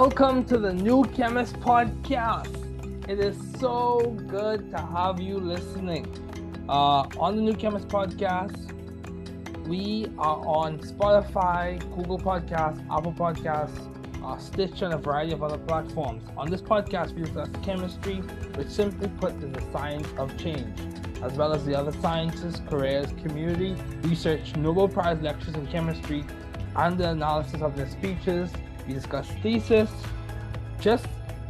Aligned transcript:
Welcome 0.00 0.44
to 0.44 0.58
the 0.58 0.72
New 0.72 1.02
Chemist 1.06 1.54
Podcast. 1.56 2.54
It 3.08 3.18
is 3.18 3.36
so 3.58 4.16
good 4.28 4.70
to 4.70 4.78
have 4.78 5.20
you 5.20 5.38
listening. 5.38 6.06
Uh, 6.68 7.08
on 7.18 7.34
the 7.34 7.42
New 7.42 7.52
Chemist 7.52 7.88
Podcast, 7.88 8.56
we 9.66 10.06
are 10.16 10.36
on 10.46 10.78
Spotify, 10.78 11.80
Google 11.96 12.16
Podcasts, 12.16 12.80
Apple 12.96 13.12
Podcasts, 13.12 13.76
uh, 14.24 14.38
Stitch, 14.38 14.82
and 14.82 14.94
a 14.94 14.98
variety 14.98 15.32
of 15.32 15.42
other 15.42 15.58
platforms. 15.58 16.22
On 16.36 16.48
this 16.48 16.62
podcast, 16.62 17.12
we 17.16 17.22
discuss 17.22 17.48
chemistry, 17.64 18.18
which 18.54 18.68
simply 18.68 19.08
put 19.18 19.34
is 19.42 19.52
the 19.52 19.72
science 19.72 20.06
of 20.16 20.38
change, 20.38 20.78
as 21.24 21.32
well 21.32 21.52
as 21.52 21.64
the 21.64 21.74
other 21.74 21.92
sciences, 22.00 22.62
careers, 22.70 23.08
community, 23.24 23.74
research, 24.02 24.54
Nobel 24.54 24.86
Prize 24.86 25.20
lectures 25.20 25.56
in 25.56 25.66
chemistry, 25.66 26.24
and 26.76 26.96
the 26.96 27.10
analysis 27.10 27.62
of 27.62 27.74
their 27.74 27.90
speeches 27.90 28.52
we 28.88 28.94
discuss 28.94 29.28
thesis. 29.42 29.90
Just 30.80 31.06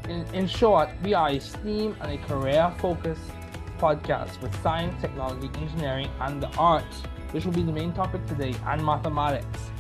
in, 0.09 0.25
in 0.35 0.47
short, 0.47 0.89
we 1.03 1.15
are 1.15 1.29
a 1.31 1.41
STEAM 1.41 1.97
and 2.01 2.13
a 2.13 2.19
career 2.27 2.75
focused 2.79 3.31
podcast 3.79 4.41
with 4.43 4.55
science, 4.61 5.01
technology, 5.01 5.49
engineering, 5.61 6.11
and 6.21 6.43
the 6.43 6.49
arts, 6.57 7.03
which 7.31 7.45
will 7.45 7.53
be 7.53 7.63
the 7.63 7.73
main 7.73 7.93
topic 7.93 8.27
today, 8.27 8.55
and 8.67 8.85
mathematics. 8.85 9.71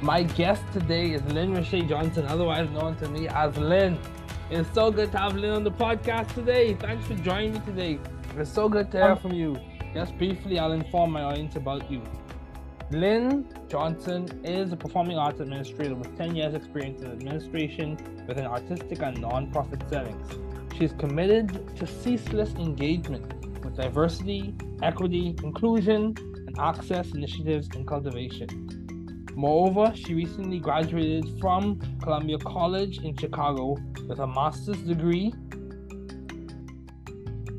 My 0.00 0.24
guest 0.24 0.62
today 0.72 1.12
is 1.12 1.22
Lynreshay 1.22 1.88
Johnson, 1.88 2.26
otherwise 2.26 2.68
known 2.70 2.96
to 2.96 3.08
me 3.08 3.28
as 3.28 3.56
Lynn. 3.56 3.98
It's 4.50 4.68
so 4.74 4.90
good 4.90 5.12
to 5.12 5.18
have 5.18 5.36
Lynn 5.36 5.52
on 5.52 5.64
the 5.64 5.70
podcast 5.70 6.34
today. 6.34 6.74
Thanks 6.74 7.06
for 7.06 7.14
joining 7.14 7.54
me 7.54 7.60
today. 7.60 7.98
It's 8.36 8.52
so 8.52 8.68
good 8.68 8.90
to 8.90 8.98
hear 8.98 9.10
um, 9.12 9.18
from 9.18 9.32
you. 9.32 9.56
Just 9.94 10.18
briefly, 10.18 10.58
I'll 10.58 10.72
inform 10.72 11.12
my 11.12 11.22
audience 11.22 11.54
about 11.54 11.88
you. 11.90 12.02
Lynn 12.94 13.48
Johnson 13.68 14.28
is 14.44 14.70
a 14.70 14.76
performing 14.76 15.18
arts 15.18 15.40
administrator 15.40 15.96
with 15.96 16.16
10 16.16 16.36
years 16.36 16.54
experience 16.54 17.02
in 17.02 17.10
administration 17.10 17.98
within 18.28 18.46
artistic 18.46 19.02
and 19.02 19.20
non-profit 19.20 19.82
settings. 19.90 20.30
She 20.78 20.84
is 20.84 20.92
committed 20.92 21.76
to 21.76 21.88
ceaseless 21.88 22.54
engagement 22.54 23.48
with 23.64 23.74
diversity, 23.76 24.54
equity, 24.80 25.34
inclusion, 25.42 26.14
and 26.46 26.56
access 26.60 27.10
initiatives 27.10 27.68
and 27.74 27.84
cultivation. 27.84 29.28
Moreover, 29.34 29.92
she 29.96 30.14
recently 30.14 30.60
graduated 30.60 31.40
from 31.40 31.80
Columbia 32.00 32.38
College 32.38 32.98
in 32.98 33.16
Chicago 33.16 33.76
with 34.08 34.20
a 34.20 34.26
master's 34.28 34.78
degree. 34.78 35.34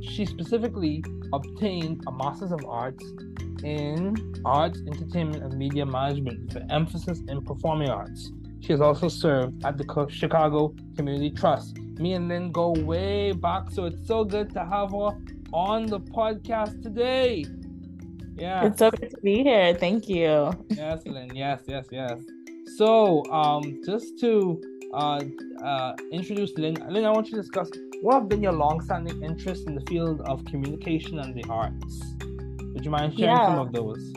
She 0.01 0.25
specifically 0.25 1.03
obtained 1.33 2.05
a 2.07 2.11
master's 2.13 2.53
of 2.53 2.63
arts 2.65 3.03
in 3.63 4.15
arts, 4.45 4.79
entertainment, 4.87 5.43
and 5.43 5.57
media 5.57 5.85
management 5.85 6.45
with 6.45 6.55
an 6.55 6.71
emphasis 6.71 7.21
in 7.27 7.43
performing 7.43 7.89
arts. 7.89 8.31
She 8.61 8.71
has 8.73 8.81
also 8.81 9.07
served 9.07 9.63
at 9.63 9.77
the 9.77 10.07
Chicago 10.09 10.73
Community 10.95 11.29
Trust. 11.29 11.77
Me 11.99 12.13
and 12.13 12.27
Lynn 12.27 12.51
go 12.51 12.71
way 12.71 13.31
back, 13.31 13.69
so 13.71 13.85
it's 13.85 14.07
so 14.07 14.23
good 14.25 14.51
to 14.53 14.65
have 14.65 14.91
her 14.91 15.11
on 15.53 15.85
the 15.85 15.99
podcast 15.99 16.81
today. 16.81 17.45
Yeah. 18.35 18.65
It's 18.65 18.79
so 18.79 18.91
good 18.91 19.11
to 19.11 19.17
be 19.21 19.43
here. 19.43 19.75
Thank 19.75 20.09
you. 20.09 20.51
Yes, 20.69 21.03
Lynn. 21.05 21.35
Yes, 21.35 21.61
yes, 21.67 21.85
yes. 21.91 22.19
So, 22.75 23.23
um, 23.31 23.81
just 23.85 24.19
to 24.19 24.61
uh, 24.93 25.21
uh, 25.63 25.93
introduce 26.11 26.57
Lynn, 26.57 26.75
Lynn, 26.89 27.05
I 27.05 27.11
want 27.11 27.27
you 27.27 27.35
to 27.35 27.41
discuss 27.41 27.69
what 28.01 28.15
have 28.15 28.29
been 28.29 28.41
your 28.41 28.51
long-standing 28.51 29.23
interests 29.23 29.65
in 29.65 29.75
the 29.75 29.81
field 29.87 30.21
of 30.21 30.43
communication 30.45 31.19
and 31.19 31.33
the 31.33 31.45
arts. 31.49 32.01
You 32.85 32.91
mind 32.91 33.17
sharing 33.17 33.35
yeah. 33.35 33.47
some 33.47 33.59
of 33.59 33.73
those? 33.73 34.13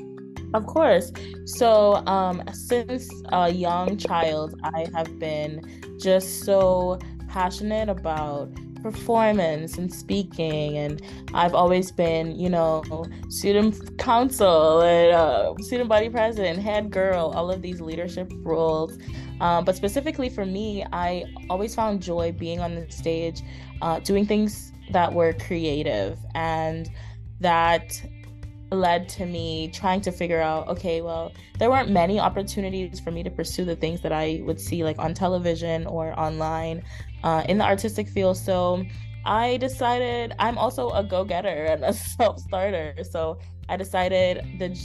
Of 0.52 0.66
course. 0.66 1.10
So, 1.46 1.96
um, 2.06 2.42
since 2.52 3.10
a 3.32 3.50
young 3.50 3.96
child, 3.96 4.60
I 4.62 4.86
have 4.94 5.18
been 5.18 5.96
just 5.98 6.44
so 6.44 6.98
passionate 7.28 7.88
about 7.88 8.50
performance 8.82 9.76
and 9.76 9.92
speaking 9.92 10.78
and 10.78 11.02
i've 11.34 11.52
always 11.52 11.90
been 11.90 12.38
you 12.38 12.48
know 12.48 12.80
student 13.28 13.98
council 13.98 14.82
and 14.82 15.12
uh, 15.12 15.52
student 15.60 15.88
body 15.88 16.08
president 16.08 16.60
head 16.60 16.88
girl 16.88 17.32
all 17.34 17.50
of 17.50 17.60
these 17.60 17.80
leadership 17.80 18.30
roles 18.44 18.96
um, 19.40 19.64
but 19.64 19.74
specifically 19.74 20.28
for 20.28 20.46
me 20.46 20.86
i 20.92 21.24
always 21.50 21.74
found 21.74 22.00
joy 22.00 22.30
being 22.30 22.60
on 22.60 22.76
the 22.76 22.88
stage 22.88 23.42
uh, 23.82 23.98
doing 23.98 24.24
things 24.24 24.72
that 24.92 25.12
were 25.12 25.32
creative 25.32 26.16
and 26.36 26.88
that 27.40 28.00
led 28.70 29.08
to 29.08 29.24
me 29.24 29.70
trying 29.72 30.00
to 30.00 30.12
figure 30.12 30.42
out 30.42 30.68
okay 30.68 31.00
well 31.00 31.32
there 31.58 31.70
weren't 31.70 31.90
many 31.90 32.20
opportunities 32.20 33.00
for 33.00 33.10
me 33.10 33.22
to 33.22 33.30
pursue 33.30 33.64
the 33.64 33.74
things 33.74 34.02
that 34.02 34.12
i 34.12 34.42
would 34.44 34.60
see 34.60 34.84
like 34.84 34.98
on 34.98 35.14
television 35.14 35.86
or 35.86 36.18
online 36.20 36.82
uh, 37.24 37.42
in 37.48 37.58
the 37.58 37.64
artistic 37.64 38.08
field. 38.08 38.36
So 38.36 38.84
i 39.24 39.56
decided 39.56 40.34
i'm 40.38 40.56
also 40.56 40.90
a 40.90 41.02
go-getter 41.02 41.64
and 41.64 41.84
a 41.84 41.92
self-starter. 42.16 42.96
So 43.10 43.38
i 43.68 43.76
decided 43.76 44.44
that 44.58 44.76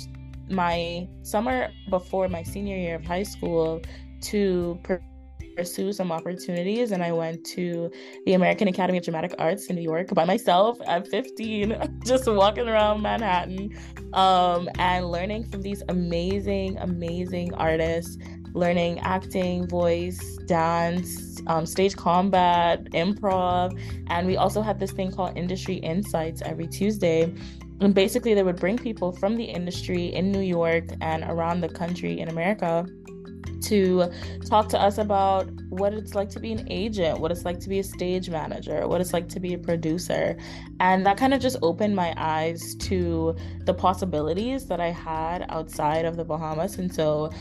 my 0.49 1.07
summer 1.21 1.69
before 1.89 2.27
my 2.27 2.43
senior 2.43 2.75
year 2.75 2.95
of 2.95 3.05
high 3.05 3.23
school 3.23 3.81
to 4.21 4.79
some 5.91 6.11
opportunities 6.11 6.91
and 6.91 7.03
I 7.03 7.11
went 7.11 7.45
to 7.45 7.91
the 8.25 8.33
American 8.33 8.67
Academy 8.67 8.97
of 8.97 9.03
Dramatic 9.03 9.35
Arts 9.37 9.67
in 9.67 9.75
New 9.75 9.81
York 9.81 10.13
by 10.13 10.25
myself 10.25 10.79
at 10.87 11.07
15, 11.07 11.99
just 12.05 12.27
walking 12.27 12.67
around 12.67 13.01
Manhattan 13.01 13.75
um, 14.13 14.69
and 14.79 15.09
learning 15.09 15.45
from 15.45 15.61
these 15.61 15.83
amazing, 15.89 16.77
amazing 16.79 17.53
artists, 17.53 18.17
learning 18.53 18.99
acting, 18.99 19.67
voice, 19.67 20.37
dance, 20.47 21.41
um, 21.47 21.65
stage 21.65 21.95
combat, 21.95 22.83
improv. 22.91 23.79
And 24.07 24.27
we 24.27 24.37
also 24.37 24.61
had 24.61 24.79
this 24.79 24.91
thing 24.91 25.11
called 25.11 25.37
Industry 25.37 25.75
Insights 25.75 26.41
every 26.41 26.67
Tuesday. 26.67 27.33
And 27.79 27.93
basically, 27.93 28.33
they 28.33 28.43
would 28.43 28.59
bring 28.59 28.77
people 28.77 29.11
from 29.11 29.35
the 29.35 29.43
industry 29.43 30.05
in 30.05 30.31
New 30.31 30.41
York 30.41 30.85
and 31.01 31.23
around 31.23 31.61
the 31.61 31.69
country 31.69 32.19
in 32.19 32.29
America 32.29 32.85
to 33.63 34.11
talk 34.45 34.69
to 34.69 34.79
us 34.79 34.97
about 34.97 35.49
what 35.69 35.93
it's 35.93 36.15
like 36.15 36.29
to 36.29 36.39
be 36.39 36.51
an 36.51 36.67
agent, 36.71 37.19
what 37.19 37.31
it's 37.31 37.45
like 37.45 37.59
to 37.61 37.69
be 37.69 37.79
a 37.79 37.83
stage 37.83 38.29
manager, 38.29 38.87
what 38.87 39.01
it's 39.01 39.13
like 39.13 39.27
to 39.29 39.39
be 39.39 39.53
a 39.53 39.57
producer. 39.57 40.37
And 40.79 41.05
that 41.05 41.17
kind 41.17 41.33
of 41.33 41.41
just 41.41 41.57
opened 41.61 41.95
my 41.95 42.13
eyes 42.17 42.75
to 42.75 43.35
the 43.65 43.73
possibilities 43.73 44.65
that 44.67 44.79
I 44.79 44.91
had 44.91 45.45
outside 45.49 46.05
of 46.05 46.17
the 46.17 46.25
Bahamas. 46.25 46.77
And 46.77 46.93
so 46.93 47.31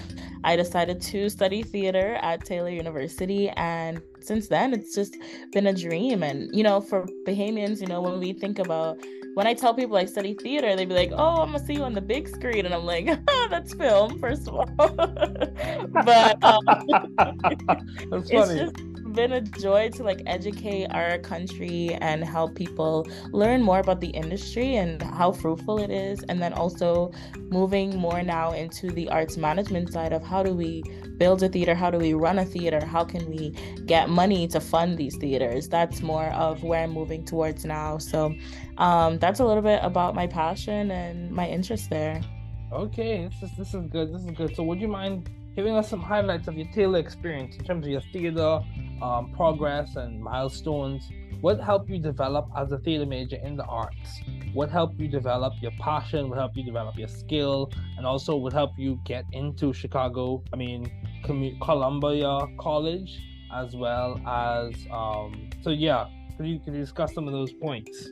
I 0.45 0.57
decided 0.57 1.01
to 1.03 1.29
study 1.29 1.63
theater 1.63 2.19
at 2.23 2.45
Taylor 2.45 2.71
University. 2.71 3.49
And 3.51 4.01
since 4.21 4.49
then, 4.49 4.73
it's 4.73 4.95
just 4.95 5.17
been 5.53 5.67
a 5.67 5.75
dream. 5.75 6.23
And, 6.23 6.55
you 6.55 6.63
know, 6.63 6.81
for 6.81 7.07
Bahamians, 7.27 7.81
you 7.81 7.87
know, 7.87 8.01
when 8.01 8.19
we 8.19 8.33
think 8.33 8.59
about 8.59 8.99
when 9.35 9.47
I 9.47 9.55
tell 9.55 9.75
people 9.75 9.97
I 9.97 10.05
study 10.05 10.35
theater, 10.35 10.75
they'd 10.77 10.89
be 10.89 10.95
like, 10.95 11.13
"Oh, 11.13 11.43
I'm 11.43 11.53
gonna 11.53 11.65
see 11.65 11.75
you 11.75 11.83
on 11.83 11.95
the 11.95 12.01
big 12.01 12.29
screen," 12.29 12.67
and 12.67 12.75
I'm 12.75 12.85
like, 12.85 13.09
oh, 13.29 13.47
"That's 13.51 13.75
film, 13.75 14.19
first 14.19 14.49
of 14.49 14.55
all." 14.55 14.67
but 14.77 16.43
um, 16.43 16.61
That's 18.11 18.31
it's 18.31 18.55
just 18.55 18.77
been 19.13 19.33
a 19.33 19.41
joy 19.41 19.91
to 19.91 20.03
like 20.03 20.23
educate 20.27 20.87
our 20.87 21.19
country 21.19 21.95
and 22.01 22.25
help 22.25 22.55
people 22.55 23.07
learn 23.31 23.63
more 23.63 23.79
about 23.81 24.01
the 24.01 24.09
industry 24.09 24.77
and 24.77 25.03
how 25.03 25.33
fruitful 25.33 25.79
it 25.79 25.91
is, 25.91 26.23
and 26.29 26.41
then 26.41 26.53
also 26.53 27.13
moving 27.51 27.97
more 27.97 28.23
now 28.23 28.53
into 28.53 28.91
the 28.91 29.09
arts 29.09 29.37
management 29.37 29.93
side 29.93 30.13
of 30.13 30.23
how 30.23 30.43
do 30.43 30.55
we 30.55 30.83
build 31.19 31.43
a 31.43 31.49
theater, 31.49 31.75
how 31.75 31.91
do 31.91 31.99
we 31.99 32.15
run 32.15 32.39
a 32.39 32.45
theater, 32.45 32.85
how 32.85 33.05
can 33.05 33.29
we 33.31 33.51
get 33.87 34.09
money 34.09 34.49
to 34.49 34.61
fund 34.61 34.97
these 34.97 35.17
theaters. 35.17 35.69
That's 35.69 36.03
more 36.03 36.27
of 36.27 36.63
where 36.63 36.83
I'm 36.83 36.91
moving 36.91 37.25
towards 37.25 37.65
now. 37.65 37.99
So 37.99 38.35
um, 38.79 39.19
that's 39.19 39.41
a 39.41 39.45
little 39.45 39.63
bit 39.63 39.81
about 39.83 40.15
my 40.15 40.27
passion 40.27 40.91
and 40.91 41.31
my 41.31 41.49
interest 41.49 41.91
there. 41.91 42.21
Okay, 42.73 43.29
this 43.29 43.51
is 43.51 43.57
this 43.59 43.75
is 43.75 43.87
good. 43.89 44.15
This 44.15 44.23
is 44.23 44.31
good. 44.31 44.57
So 44.57 44.63
would 44.63 44.81
you 44.81 44.89
mind 44.89 45.29
giving 45.55 45.75
us 45.75 45.89
some 45.89 46.01
highlights 46.01 46.49
of 46.49 46.57
your 46.57 46.67
Taylor 46.73 46.99
experience 46.99 47.57
in 47.57 47.65
terms 47.65 47.87
of 47.87 47.93
your 47.93 48.03
theater 48.13 48.61
um, 49.03 49.33
progress 49.37 49.97
and 49.97 50.21
milestones? 50.23 51.09
What 51.41 51.61
helped 51.61 51.91
you 51.91 51.99
develop 51.99 52.49
as 52.57 52.71
a 52.71 52.79
theater 52.79 53.05
major 53.05 53.37
in 53.37 53.57
the 53.57 53.65
arts? 53.65 54.21
What 54.55 54.71
helped 54.71 54.99
you 55.01 55.09
develop 55.09 55.55
your 55.61 55.73
passion? 55.81 56.29
What 56.29 56.39
helped 56.39 56.57
you 56.57 56.65
develop 56.65 56.97
your 56.97 57.09
skill? 57.09 57.71
And 57.97 58.07
also, 58.07 58.37
what 58.37 58.53
helped 58.53 58.79
you 58.79 59.01
get 59.05 59.25
into 59.33 59.73
Chicago? 59.73 60.45
I 60.53 60.57
mean, 60.57 60.91
Columbia 61.25 62.47
College, 62.61 63.19
as 63.53 63.75
well 63.75 64.21
as 64.27 64.75
um, 64.93 65.51
so 65.63 65.71
yeah. 65.71 66.07
Could 66.37 66.47
you 66.47 66.61
could 66.61 66.75
you 66.75 66.81
discuss 66.81 67.13
some 67.13 67.27
of 67.27 67.33
those 67.33 67.53
points? 67.53 68.09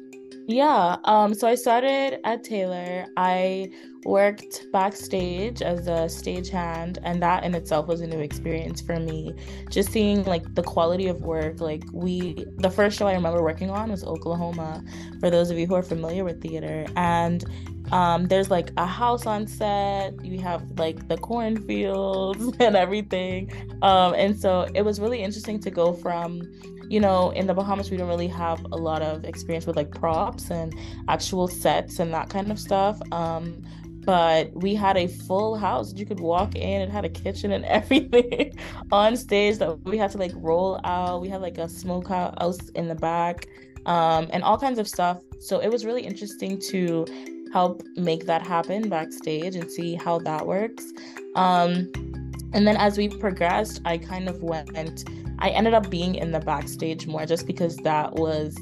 Yeah. 0.50 0.96
Um, 1.04 1.32
so 1.32 1.46
I 1.46 1.54
started 1.54 2.18
at 2.26 2.42
Taylor. 2.42 3.06
I 3.16 3.70
worked 4.04 4.66
backstage 4.72 5.62
as 5.62 5.86
a 5.86 6.08
stagehand, 6.08 6.98
and 7.04 7.22
that 7.22 7.44
in 7.44 7.54
itself 7.54 7.86
was 7.86 8.00
a 8.00 8.06
new 8.08 8.18
experience 8.18 8.80
for 8.80 8.98
me. 8.98 9.32
Just 9.70 9.92
seeing 9.92 10.24
like 10.24 10.56
the 10.56 10.64
quality 10.64 11.06
of 11.06 11.22
work. 11.22 11.60
Like 11.60 11.84
we, 11.92 12.44
the 12.56 12.70
first 12.70 12.98
show 12.98 13.06
I 13.06 13.12
remember 13.12 13.44
working 13.44 13.70
on 13.70 13.92
was 13.92 14.02
Oklahoma. 14.02 14.82
For 15.20 15.30
those 15.30 15.52
of 15.52 15.58
you 15.58 15.68
who 15.68 15.74
are 15.76 15.84
familiar 15.84 16.24
with 16.24 16.42
theater, 16.42 16.84
and 16.96 17.44
um, 17.92 18.26
there's 18.26 18.50
like 18.50 18.70
a 18.76 18.86
house 18.86 19.26
on 19.26 19.46
set. 19.46 20.24
You 20.24 20.40
have 20.40 20.78
like 20.78 21.08
the 21.08 21.16
cornfields 21.16 22.56
and 22.60 22.76
everything. 22.76 23.52
Um, 23.82 24.14
and 24.14 24.38
so 24.38 24.68
it 24.74 24.82
was 24.82 25.00
really 25.00 25.22
interesting 25.22 25.60
to 25.60 25.70
go 25.70 25.92
from 25.92 26.42
you 26.90 26.98
know, 26.98 27.30
in 27.30 27.46
the 27.46 27.54
Bahamas, 27.54 27.88
we 27.88 27.96
don't 27.96 28.08
really 28.08 28.26
have 28.26 28.64
a 28.72 28.76
lot 28.76 29.00
of 29.00 29.24
experience 29.24 29.64
with 29.64 29.76
like 29.76 29.92
props 29.92 30.50
and 30.50 30.74
actual 31.06 31.46
sets 31.46 32.00
and 32.00 32.12
that 32.12 32.28
kind 32.28 32.50
of 32.50 32.58
stuff. 32.58 33.00
Um, 33.12 33.62
but 34.04 34.52
we 34.56 34.74
had 34.74 34.96
a 34.96 35.06
full 35.06 35.56
house. 35.56 35.94
You 35.94 36.04
could 36.04 36.18
walk 36.18 36.56
in. 36.56 36.80
It 36.80 36.90
had 36.90 37.04
a 37.04 37.08
kitchen 37.08 37.52
and 37.52 37.64
everything 37.78 38.58
on 38.92 39.16
stage 39.16 39.58
that 39.58 39.80
we 39.84 39.98
had 39.98 40.10
to 40.10 40.18
like 40.18 40.32
roll 40.34 40.80
out. 40.82 41.20
We 41.20 41.28
had 41.28 41.40
like 41.40 41.58
a 41.58 41.68
smokehouse 41.68 42.58
in 42.70 42.88
the 42.88 42.96
back 42.96 43.46
um, 43.86 44.28
and 44.32 44.42
all 44.42 44.58
kinds 44.58 44.80
of 44.80 44.88
stuff. 44.88 45.22
So 45.38 45.60
it 45.60 45.68
was 45.68 45.84
really 45.84 46.02
interesting 46.02 46.60
to 46.70 47.06
help 47.52 47.82
make 47.96 48.26
that 48.26 48.46
happen 48.46 48.88
backstage 48.88 49.56
and 49.56 49.70
see 49.70 49.94
how 49.94 50.18
that 50.20 50.46
works. 50.46 50.84
Um, 51.34 51.90
and 52.52 52.66
then 52.66 52.76
as 52.76 52.98
we 52.98 53.08
progressed, 53.08 53.80
I 53.84 53.98
kind 53.98 54.28
of 54.28 54.42
went 54.42 54.70
I 55.42 55.48
ended 55.50 55.72
up 55.72 55.88
being 55.88 56.16
in 56.16 56.32
the 56.32 56.40
backstage 56.40 57.06
more 57.06 57.24
just 57.24 57.46
because 57.46 57.76
that 57.78 58.14
was 58.14 58.56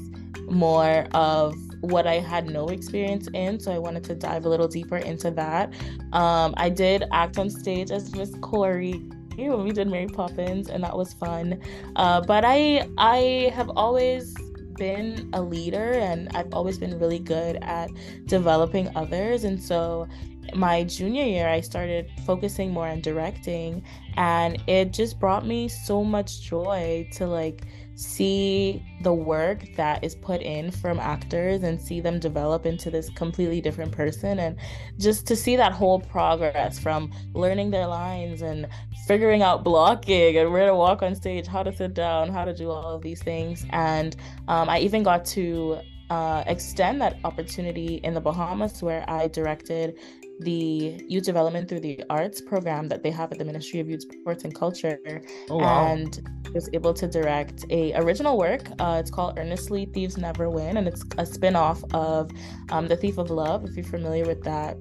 more 0.49 1.05
of 1.13 1.55
what 1.81 2.07
I 2.07 2.19
had 2.19 2.49
no 2.49 2.67
experience 2.67 3.27
in. 3.33 3.59
So 3.59 3.71
I 3.71 3.77
wanted 3.77 4.03
to 4.05 4.15
dive 4.15 4.45
a 4.45 4.49
little 4.49 4.67
deeper 4.67 4.97
into 4.97 5.31
that. 5.31 5.73
Um, 6.13 6.53
I 6.57 6.69
did 6.69 7.03
act 7.11 7.37
on 7.37 7.49
stage 7.49 7.91
as 7.91 8.15
Miss 8.15 8.31
Corry 8.37 9.13
when 9.37 9.63
we 9.63 9.71
did 9.71 9.87
Mary 9.87 10.07
Poppins, 10.07 10.69
and 10.69 10.83
that 10.83 10.97
was 10.97 11.13
fun. 11.13 11.61
Uh, 11.95 12.21
but 12.21 12.43
I 12.45 12.87
I 12.97 13.51
have 13.53 13.69
always 13.75 14.35
been 14.79 15.29
a 15.33 15.41
leader 15.41 15.93
and 15.93 16.29
I've 16.33 16.53
always 16.53 16.79
been 16.79 16.97
really 16.97 17.19
good 17.19 17.57
at 17.61 17.91
developing 18.25 18.89
others. 18.95 19.43
And 19.43 19.61
so 19.61 20.07
my 20.55 20.83
junior 20.83 21.23
year, 21.23 21.47
I 21.47 21.61
started 21.61 22.09
focusing 22.25 22.71
more 22.71 22.87
on 22.87 23.01
directing, 23.01 23.83
and 24.17 24.61
it 24.67 24.91
just 24.91 25.19
brought 25.19 25.45
me 25.45 25.67
so 25.67 26.03
much 26.03 26.41
joy 26.41 27.07
to 27.13 27.27
like 27.27 27.65
see 27.95 28.81
the 29.01 29.13
work 29.13 29.65
that 29.75 30.01
is 30.05 30.15
put 30.15 30.41
in 30.41 30.71
from 30.71 30.99
actors 30.99 31.63
and 31.63 31.81
see 31.81 31.99
them 31.99 32.17
develop 32.17 32.65
into 32.65 32.89
this 32.89 33.09
completely 33.09 33.59
different 33.59 33.91
person 33.91 34.39
and 34.39 34.55
just 34.97 35.27
to 35.27 35.35
see 35.35 35.57
that 35.57 35.73
whole 35.73 35.99
progress 35.99 36.79
from 36.79 37.11
learning 37.33 37.71
their 37.71 37.87
lines 37.87 38.41
and 38.41 38.69
figuring 39.09 39.41
out 39.41 39.63
blocking 39.63 40.37
and 40.37 40.51
where 40.53 40.67
to 40.67 40.75
walk 40.75 41.01
on 41.01 41.15
stage 41.15 41.47
how 41.47 41.63
to 41.63 41.75
sit 41.75 41.93
down 41.93 42.29
how 42.29 42.45
to 42.45 42.53
do 42.53 42.69
all 42.69 42.91
of 42.97 43.01
these 43.01 43.21
things 43.23 43.65
and 43.71 44.15
um, 44.47 44.69
i 44.69 44.77
even 44.79 45.01
got 45.03 45.25
to 45.25 45.79
uh, 46.09 46.43
extend 46.47 47.01
that 47.01 47.17
opportunity 47.23 47.95
in 48.03 48.13
the 48.13 48.21
Bahamas, 48.21 48.81
where 48.81 49.07
I 49.07 49.27
directed 49.27 49.97
the 50.39 51.03
youth 51.07 51.25
development 51.25 51.67
through 51.67 51.81
the 51.81 52.03
arts 52.09 52.39
program 52.39 52.87
that 52.87 53.03
they 53.03 53.11
have 53.11 53.31
at 53.31 53.37
the 53.37 53.45
Ministry 53.45 53.79
of 53.79 53.89
Youth 53.89 54.03
Sports 54.03 54.43
and 54.45 54.55
Culture, 54.55 55.21
oh, 55.49 55.57
wow. 55.57 55.87
and 55.87 56.19
was 56.53 56.69
able 56.73 56.93
to 56.93 57.07
direct 57.07 57.65
a 57.69 57.93
original 57.95 58.37
work. 58.37 58.69
Uh, 58.79 58.97
it's 58.99 59.11
called 59.11 59.37
Earnestly 59.37 59.85
Thieves 59.93 60.17
Never 60.17 60.49
Win, 60.49 60.77
and 60.77 60.87
it's 60.87 61.03
a 61.17 61.25
spin-off 61.25 61.83
of 61.93 62.31
um, 62.71 62.87
The 62.87 62.95
Thief 62.95 63.17
of 63.17 63.29
Love, 63.29 63.65
if 63.65 63.75
you're 63.75 63.85
familiar 63.85 64.25
with 64.25 64.41
that. 64.43 64.77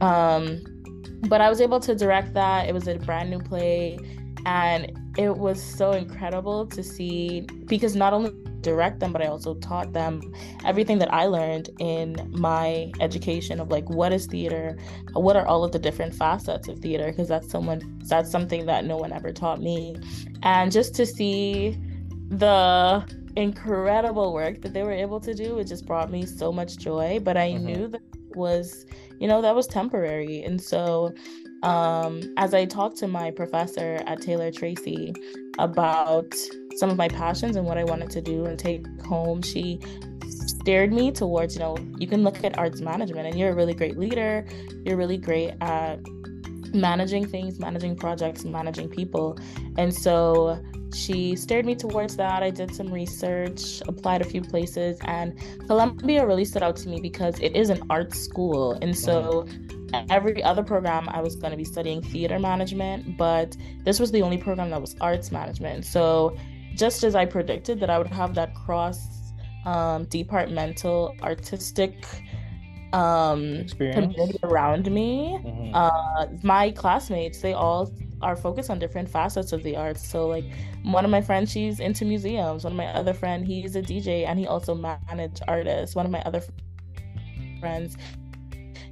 Um, 0.00 0.75
but 1.28 1.40
I 1.40 1.48
was 1.48 1.60
able 1.60 1.80
to 1.80 1.94
direct 1.94 2.34
that. 2.34 2.68
It 2.68 2.72
was 2.72 2.88
a 2.88 2.96
brand 2.96 3.30
new 3.30 3.40
play, 3.40 3.98
and 4.44 4.92
it 5.16 5.36
was 5.36 5.62
so 5.62 5.92
incredible 5.92 6.66
to 6.66 6.82
see 6.82 7.40
because 7.66 7.96
not 7.96 8.12
only 8.12 8.32
direct 8.60 8.98
them, 8.98 9.12
but 9.12 9.22
I 9.22 9.26
also 9.26 9.54
taught 9.54 9.92
them 9.92 10.20
everything 10.64 10.98
that 10.98 11.12
I 11.14 11.26
learned 11.26 11.70
in 11.78 12.16
my 12.32 12.90
education 13.00 13.60
of 13.60 13.70
like 13.70 13.88
what 13.88 14.12
is 14.12 14.26
theater, 14.26 14.76
what 15.12 15.36
are 15.36 15.46
all 15.46 15.62
of 15.64 15.72
the 15.72 15.78
different 15.78 16.14
facets 16.14 16.66
of 16.68 16.80
theater, 16.80 17.06
because 17.06 17.28
that's 17.28 17.48
someone 17.48 18.02
that's 18.06 18.30
something 18.30 18.66
that 18.66 18.84
no 18.84 18.96
one 18.96 19.12
ever 19.12 19.32
taught 19.32 19.60
me. 19.60 19.96
And 20.42 20.72
just 20.72 20.94
to 20.96 21.06
see 21.06 21.78
the 22.28 23.04
incredible 23.36 24.32
work 24.32 24.62
that 24.62 24.72
they 24.72 24.82
were 24.82 24.92
able 24.92 25.20
to 25.20 25.32
do, 25.34 25.58
it 25.58 25.64
just 25.64 25.86
brought 25.86 26.10
me 26.10 26.26
so 26.26 26.52
much 26.52 26.76
joy. 26.76 27.20
But 27.22 27.36
I 27.36 27.50
mm-hmm. 27.50 27.66
knew 27.66 27.88
that 27.88 28.02
was, 28.36 28.86
you 29.18 29.26
know, 29.26 29.42
that 29.42 29.54
was 29.54 29.66
temporary. 29.66 30.42
And 30.42 30.60
so 30.60 31.14
um, 31.62 32.20
as 32.36 32.54
I 32.54 32.64
talked 32.64 32.96
to 32.98 33.08
my 33.08 33.30
professor 33.30 34.02
at 34.06 34.20
Taylor 34.20 34.50
Tracy 34.52 35.14
about 35.58 36.34
some 36.76 36.90
of 36.90 36.96
my 36.96 37.08
passions 37.08 37.56
and 37.56 37.66
what 37.66 37.78
I 37.78 37.84
wanted 37.84 38.10
to 38.10 38.20
do 38.20 38.44
and 38.44 38.58
take 38.58 38.86
home, 39.02 39.42
she 39.42 39.80
steered 40.30 40.92
me 40.92 41.10
towards, 41.10 41.54
you 41.54 41.60
know, 41.60 41.76
you 41.98 42.06
can 42.06 42.22
look 42.22 42.44
at 42.44 42.58
arts 42.58 42.80
management 42.80 43.26
and 43.26 43.38
you're 43.38 43.50
a 43.50 43.54
really 43.54 43.74
great 43.74 43.98
leader. 43.98 44.46
You're 44.84 44.96
really 44.96 45.16
great 45.16 45.54
at 45.60 46.00
managing 46.74 47.26
things, 47.26 47.58
managing 47.58 47.96
projects, 47.96 48.44
managing 48.44 48.88
people. 48.88 49.38
And 49.76 49.92
so 49.94 50.62
she 50.94 51.36
steered 51.36 51.66
me 51.66 51.74
towards 51.74 52.16
that. 52.16 52.42
I 52.42 52.50
did 52.50 52.74
some 52.74 52.92
research, 52.92 53.82
applied 53.88 54.22
a 54.22 54.24
few 54.24 54.40
places, 54.40 54.98
and 55.04 55.38
Columbia 55.66 56.26
really 56.26 56.44
stood 56.44 56.62
out 56.62 56.76
to 56.76 56.88
me 56.88 57.00
because 57.00 57.38
it 57.40 57.54
is 57.56 57.70
an 57.70 57.82
art 57.90 58.14
school. 58.14 58.78
And 58.80 58.96
so 58.96 59.46
every 60.10 60.42
other 60.42 60.62
program 60.62 61.08
I 61.08 61.20
was 61.20 61.36
going 61.36 61.50
to 61.50 61.56
be 61.56 61.64
studying 61.64 62.02
theater 62.02 62.38
management, 62.38 63.16
but 63.16 63.56
this 63.84 64.00
was 64.00 64.10
the 64.10 64.22
only 64.22 64.38
program 64.38 64.70
that 64.70 64.80
was 64.80 64.96
arts 65.00 65.30
management. 65.30 65.84
So 65.84 66.36
just 66.74 67.04
as 67.04 67.14
I 67.14 67.24
predicted 67.24 67.80
that 67.80 67.90
I 67.90 67.98
would 67.98 68.08
have 68.08 68.34
that 68.34 68.54
cross 68.54 69.32
um, 69.64 70.04
departmental 70.04 71.14
artistic 71.22 72.04
um, 72.92 73.66
community 73.68 74.38
around 74.42 74.90
me, 74.90 75.38
mm-hmm. 75.42 75.74
uh, 75.74 76.26
my 76.42 76.70
classmates 76.70 77.40
they 77.40 77.52
all 77.52 77.92
are 78.22 78.36
focused 78.36 78.70
on 78.70 78.78
different 78.78 79.08
facets 79.08 79.52
of 79.52 79.62
the 79.62 79.76
arts. 79.76 80.06
So 80.06 80.26
like 80.26 80.44
one 80.82 81.04
of 81.04 81.10
my 81.10 81.20
friends, 81.20 81.50
she's 81.52 81.80
into 81.80 82.04
museums. 82.04 82.64
One 82.64 82.72
of 82.72 82.76
my 82.76 82.86
other 82.86 83.12
friend, 83.12 83.46
he's 83.46 83.76
a 83.76 83.82
DJ 83.82 84.26
and 84.26 84.38
he 84.38 84.46
also 84.46 84.74
managed 84.74 85.42
artists. 85.46 85.94
One 85.94 86.06
of 86.06 86.12
my 86.12 86.22
other 86.22 86.42
friends 87.60 87.96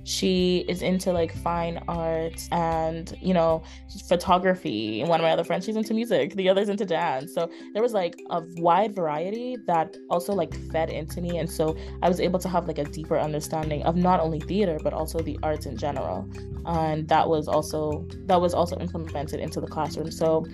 she 0.04 0.64
is 0.68 0.82
into 0.82 1.12
like 1.12 1.34
fine 1.38 1.82
arts 1.88 2.48
and 2.52 3.16
you 3.20 3.34
know 3.34 3.62
photography. 4.06 5.00
And 5.00 5.08
one 5.08 5.20
of 5.20 5.24
my 5.24 5.30
other 5.30 5.44
friends 5.44 5.64
she's 5.64 5.76
into 5.76 5.94
music. 5.94 6.34
The 6.34 6.48
other's 6.48 6.68
into 6.68 6.84
dance. 6.84 7.34
So 7.34 7.50
there 7.72 7.82
was 7.82 7.92
like 7.92 8.22
a 8.30 8.42
wide 8.56 8.94
variety 8.94 9.56
that 9.66 9.96
also 10.10 10.34
like 10.34 10.54
fed 10.70 10.90
into 10.90 11.20
me. 11.20 11.38
And 11.38 11.50
so 11.50 11.76
i 12.02 12.08
was 12.08 12.20
able 12.20 12.38
to 12.38 12.48
have 12.48 12.66
like 12.68 12.78
a 12.78 12.84
deeper 12.84 13.18
understanding 13.18 13.82
of 13.84 13.96
not 13.96 14.20
only 14.20 14.40
theater 14.40 14.78
but 14.82 14.92
also 14.92 15.18
the 15.20 15.38
arts 15.42 15.66
in 15.66 15.76
general. 15.76 16.28
And 16.66 17.08
that 17.08 17.28
was 17.28 17.48
also 17.48 18.06
that 18.26 18.40
was 18.40 18.54
also 18.54 18.76
implemented 18.78 19.40
into 19.40 19.60
the 19.60 19.66
classroom. 19.66 20.10
So 20.10 20.46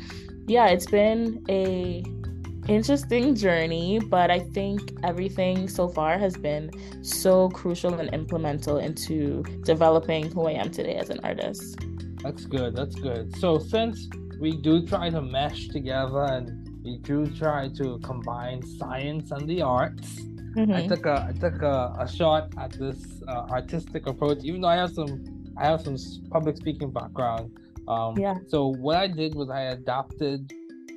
yeah 0.46 0.66
it's 0.66 0.86
been 0.86 1.44
a 1.48 2.02
interesting 2.70 3.34
journey, 3.34 3.98
but 3.98 4.30
I 4.30 4.38
think 4.38 4.92
everything 5.02 5.68
so 5.68 5.88
far 5.88 6.18
has 6.18 6.36
been 6.36 6.70
so 7.02 7.48
crucial 7.50 7.94
and 7.94 8.14
implemental 8.14 8.78
into 8.78 9.42
developing 9.64 10.30
who 10.30 10.46
I 10.46 10.52
am 10.52 10.70
today 10.70 10.94
as 10.94 11.10
an 11.10 11.18
artist. 11.24 11.80
That's 12.22 12.44
good. 12.44 12.76
That's 12.76 12.94
good. 12.94 13.36
So 13.38 13.58
since 13.58 14.08
we 14.38 14.56
do 14.56 14.86
try 14.86 15.10
to 15.10 15.20
mesh 15.20 15.68
together 15.68 16.22
and 16.22 16.46
we 16.84 16.98
do 16.98 17.26
try 17.26 17.68
to 17.76 17.98
combine 18.04 18.62
science 18.78 19.32
and 19.32 19.48
the 19.48 19.62
arts, 19.62 20.20
mm-hmm. 20.20 20.72
I 20.72 20.86
took 20.86 21.06
a 21.06 21.26
I 21.28 21.32
took 21.38 21.60
a, 21.62 21.96
a 21.98 22.06
shot 22.08 22.52
at 22.56 22.70
this 22.72 23.20
uh, 23.26 23.46
artistic 23.50 24.06
approach, 24.06 24.44
even 24.44 24.60
though 24.60 24.68
I 24.68 24.76
have 24.76 24.92
some 24.92 25.24
I 25.58 25.66
have 25.66 25.80
some 25.80 25.96
public 26.30 26.56
speaking 26.56 26.92
background. 26.92 27.50
Um, 27.88 28.16
yeah. 28.16 28.36
So 28.46 28.68
what 28.68 28.96
I 28.96 29.08
did 29.08 29.34
was 29.34 29.50
I 29.50 29.62
adopted 29.62 30.52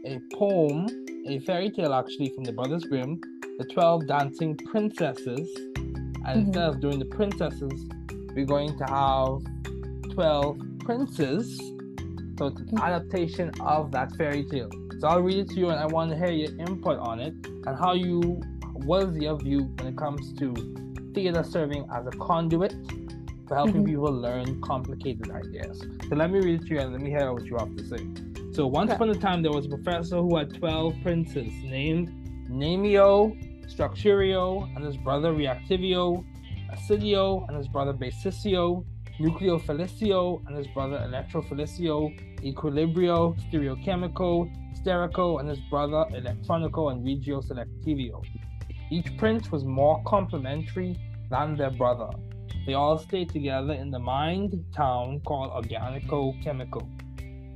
a 0.06 0.20
poem 0.36 0.88
a 1.26 1.40
fairy 1.40 1.70
tale 1.72 1.94
actually 1.94 2.30
from 2.30 2.44
the 2.44 2.52
Brothers 2.52 2.84
Grimm, 2.84 3.20
the 3.58 3.66
12 3.66 4.08
Dancing 4.08 4.58
Princesses. 4.58 5.50
And 5.56 6.26
mm-hmm. 6.26 6.40
instead 6.40 6.64
of 6.64 6.80
doing 6.80 7.00
the 7.00 7.06
princesses, 7.06 7.88
we're 8.36 8.46
going 8.46 8.78
to 8.78 8.86
have 8.86 10.14
12 10.14 10.60
princes. 10.80 11.58
So 12.38 12.48
it's 12.48 12.60
an 12.60 12.68
mm-hmm. 12.68 12.78
adaptation 12.78 13.52
of 13.62 13.92
that 13.92 14.16
fairy 14.16 14.44
tale. 14.46 14.70
So 15.00 15.08
I'll 15.08 15.22
read 15.22 15.38
it 15.38 15.50
to 15.50 15.60
you 15.60 15.70
and 15.70 15.80
I 15.80 15.86
want 15.86 16.12
to 16.12 16.18
hear 16.18 16.32
your 16.32 16.58
input 16.60 17.00
on 17.00 17.20
it 17.20 17.34
and 17.46 17.78
how 17.78 17.94
you, 17.94 18.42
what 18.74 19.10
is 19.10 19.18
your 19.18 19.38
view 19.38 19.74
when 19.78 19.88
it 19.88 19.98
comes 19.98 20.34
to 20.40 20.54
theater 21.14 21.44
serving 21.44 21.88
as 21.94 22.08
a 22.08 22.12
conduit 22.12 22.74
for 23.48 23.56
helping 23.56 23.76
mm-hmm. 23.76 23.86
people 23.86 24.12
learn 24.12 24.62
complicated 24.62 25.30
ideas. 25.32 25.86
So 26.10 26.16
let 26.16 26.32
me 26.32 26.40
read 26.40 26.62
it 26.62 26.68
to 26.68 26.74
you 26.74 26.80
and 26.80 26.92
let 26.92 27.02
me 27.02 27.12
hear 27.12 27.32
what 27.32 27.46
you 27.46 27.58
have 27.58 27.76
to 27.76 27.84
say. 27.86 28.33
So 28.54 28.68
once 28.68 28.92
okay. 28.92 28.98
upon 28.98 29.10
a 29.10 29.16
time, 29.16 29.42
there 29.42 29.52
was 29.52 29.66
a 29.66 29.70
professor 29.70 30.18
who 30.18 30.38
had 30.38 30.54
12 30.54 31.02
princes 31.02 31.52
named 31.64 32.10
Namio, 32.52 33.34
Structurio, 33.66 34.72
and 34.76 34.86
his 34.86 34.96
brother 34.96 35.34
Reactivio, 35.34 36.24
Acidio, 36.72 37.48
and 37.48 37.58
his 37.58 37.68
brother 37.68 37.94
Basiccio, 37.94 38.86
Nucleofelicio, 39.20 40.46
and 40.46 40.56
his 40.56 40.68
brother 40.68 40.98
Electrofelicio, 41.00 42.16
Equilibrio, 42.44 43.36
Stereochemico, 43.50 44.48
Sterico, 44.80 45.40
and 45.40 45.50
his 45.50 45.60
brother 45.72 46.06
Electronico 46.12 46.92
and 46.92 47.04
Regio 47.04 47.42
Selectivio. 47.42 48.22
Each 48.92 49.18
prince 49.18 49.52
was 49.52 49.64
more 49.64 50.04
complementary 50.06 50.96
than 51.32 51.58
their 51.58 51.72
brother. 51.72 52.12
They 52.68 52.76
all 52.76 53.00
stayed 53.00 53.30
together 53.30 53.74
in 53.74 53.90
the 53.90 53.98
mined 53.98 54.64
town 54.76 55.22
called 55.22 55.52
Organico 55.52 56.40
Chemical. 56.44 56.88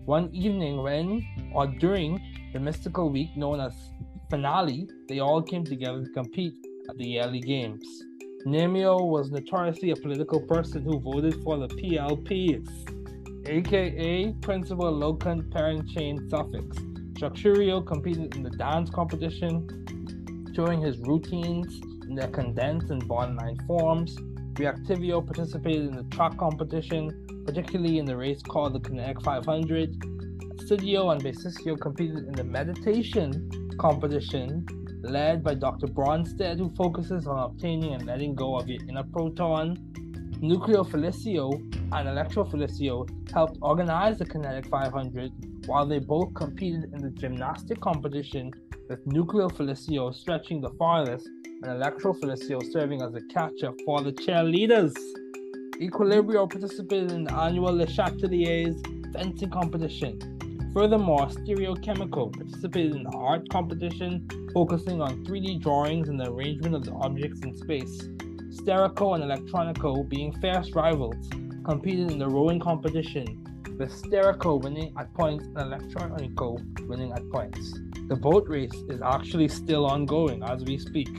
One 0.07 0.33
evening, 0.33 0.81
when 0.83 1.21
or 1.53 1.67
during 1.67 2.21
the 2.53 2.61
mystical 2.61 3.09
week 3.09 3.35
known 3.35 3.59
as 3.59 3.73
Finale, 4.29 4.87
they 5.09 5.19
all 5.19 5.41
came 5.41 5.65
together 5.65 6.01
to 6.01 6.09
compete 6.11 6.53
at 6.89 6.97
the 6.97 7.05
yearly 7.05 7.41
games. 7.41 7.85
Nemio 8.45 9.05
was 9.05 9.31
notoriously 9.31 9.91
a 9.91 9.97
political 9.97 10.39
person 10.39 10.81
who 10.81 11.01
voted 11.01 11.35
for 11.43 11.57
the 11.57 11.67
PLPs, 11.67 12.69
aka 13.49 14.31
Principal 14.41 14.93
Locant 14.93 15.51
Parent 15.51 15.89
Chain 15.89 16.29
Suffix. 16.29 16.77
Structurio 17.19 17.85
competed 17.85 18.33
in 18.37 18.43
the 18.43 18.51
dance 18.51 18.89
competition, 18.89 19.67
showing 20.55 20.79
his 20.79 20.97
routines 20.99 21.81
in 22.07 22.15
their 22.15 22.29
condensed 22.29 22.91
and 22.91 23.05
bond 23.09 23.35
line 23.35 23.57
forms. 23.67 24.15
Reactivio 24.53 25.25
participated 25.25 25.89
in 25.89 25.97
the 25.97 26.15
track 26.15 26.37
competition, 26.37 27.26
particularly 27.47 27.97
in 27.97 28.05
the 28.05 28.15
race 28.15 28.41
called 28.43 28.73
the 28.73 28.79
Kinetic 28.79 29.23
500. 29.23 29.95
Studio 30.65 31.11
and 31.11 31.23
Basiccio 31.23 31.79
competed 31.79 32.27
in 32.27 32.33
the 32.33 32.43
meditation 32.43 33.49
competition 33.79 34.65
led 35.01 35.43
by 35.43 35.53
Dr. 35.53 35.87
Bronsted, 35.87 36.59
who 36.59 36.69
focuses 36.75 37.25
on 37.25 37.39
obtaining 37.39 37.93
and 37.93 38.05
letting 38.05 38.35
go 38.35 38.57
of 38.57 38.67
your 38.67 38.81
inner 38.89 39.03
proton. 39.03 39.77
Nucleofelicio 40.41 41.53
and 41.93 42.07
Electrofelicio 42.09 43.31
helped 43.31 43.57
organize 43.61 44.17
the 44.17 44.25
Kinetic 44.25 44.67
500 44.67 45.31
while 45.67 45.85
they 45.85 45.99
both 45.99 46.33
competed 46.33 46.91
in 46.93 47.01
the 47.01 47.11
gymnastic 47.11 47.79
competition, 47.79 48.51
with 48.89 49.05
Nucleofelicio 49.07 50.13
stretching 50.13 50.59
the 50.59 50.71
farthest 50.71 51.27
and 51.45 51.81
Electrofelicio 51.81 52.61
serving 52.71 53.01
as 53.01 53.15
a 53.15 53.21
catcher 53.33 53.71
for 53.85 54.01
the 54.01 54.11
cheerleaders. 54.11 54.93
Equilibrio 55.79 56.49
participated 56.49 57.11
in 57.11 57.23
the 57.23 57.33
annual 57.33 57.71
Le 57.71 57.85
Chateliers 57.85 58.81
fencing 59.13 59.51
competition. 59.51 60.19
Furthermore, 60.73 61.27
Stereochemical 61.27 62.33
participated 62.33 62.95
in 62.95 63.03
the 63.03 63.15
art 63.15 63.47
competition, 63.49 64.27
focusing 64.55 65.01
on 65.01 65.23
3D 65.23 65.61
drawings 65.61 66.09
and 66.09 66.19
the 66.19 66.31
arrangement 66.31 66.73
of 66.73 66.83
the 66.83 66.93
objects 66.93 67.41
in 67.41 67.55
space. 67.55 68.09
Sterico 68.49 69.13
and 69.13 69.23
Electronico, 69.23 70.07
being 70.09 70.33
fierce 70.41 70.71
rivals, 70.71 71.29
competed 71.63 72.09
in 72.09 72.17
the 72.17 72.27
rowing 72.27 72.59
competition, 72.59 73.25
with 73.77 73.91
Sterico 73.91 74.59
winning 74.59 74.95
at 74.97 75.13
points 75.13 75.45
and 75.45 75.57
Electronico 75.57 76.57
winning 76.87 77.11
at 77.11 77.29
points. 77.29 77.79
The 78.07 78.15
boat 78.15 78.47
race 78.47 78.73
is 78.89 78.99
actually 79.03 79.47
still 79.47 79.85
ongoing 79.85 80.41
as 80.41 80.63
we 80.63 80.79
speak. 80.79 81.09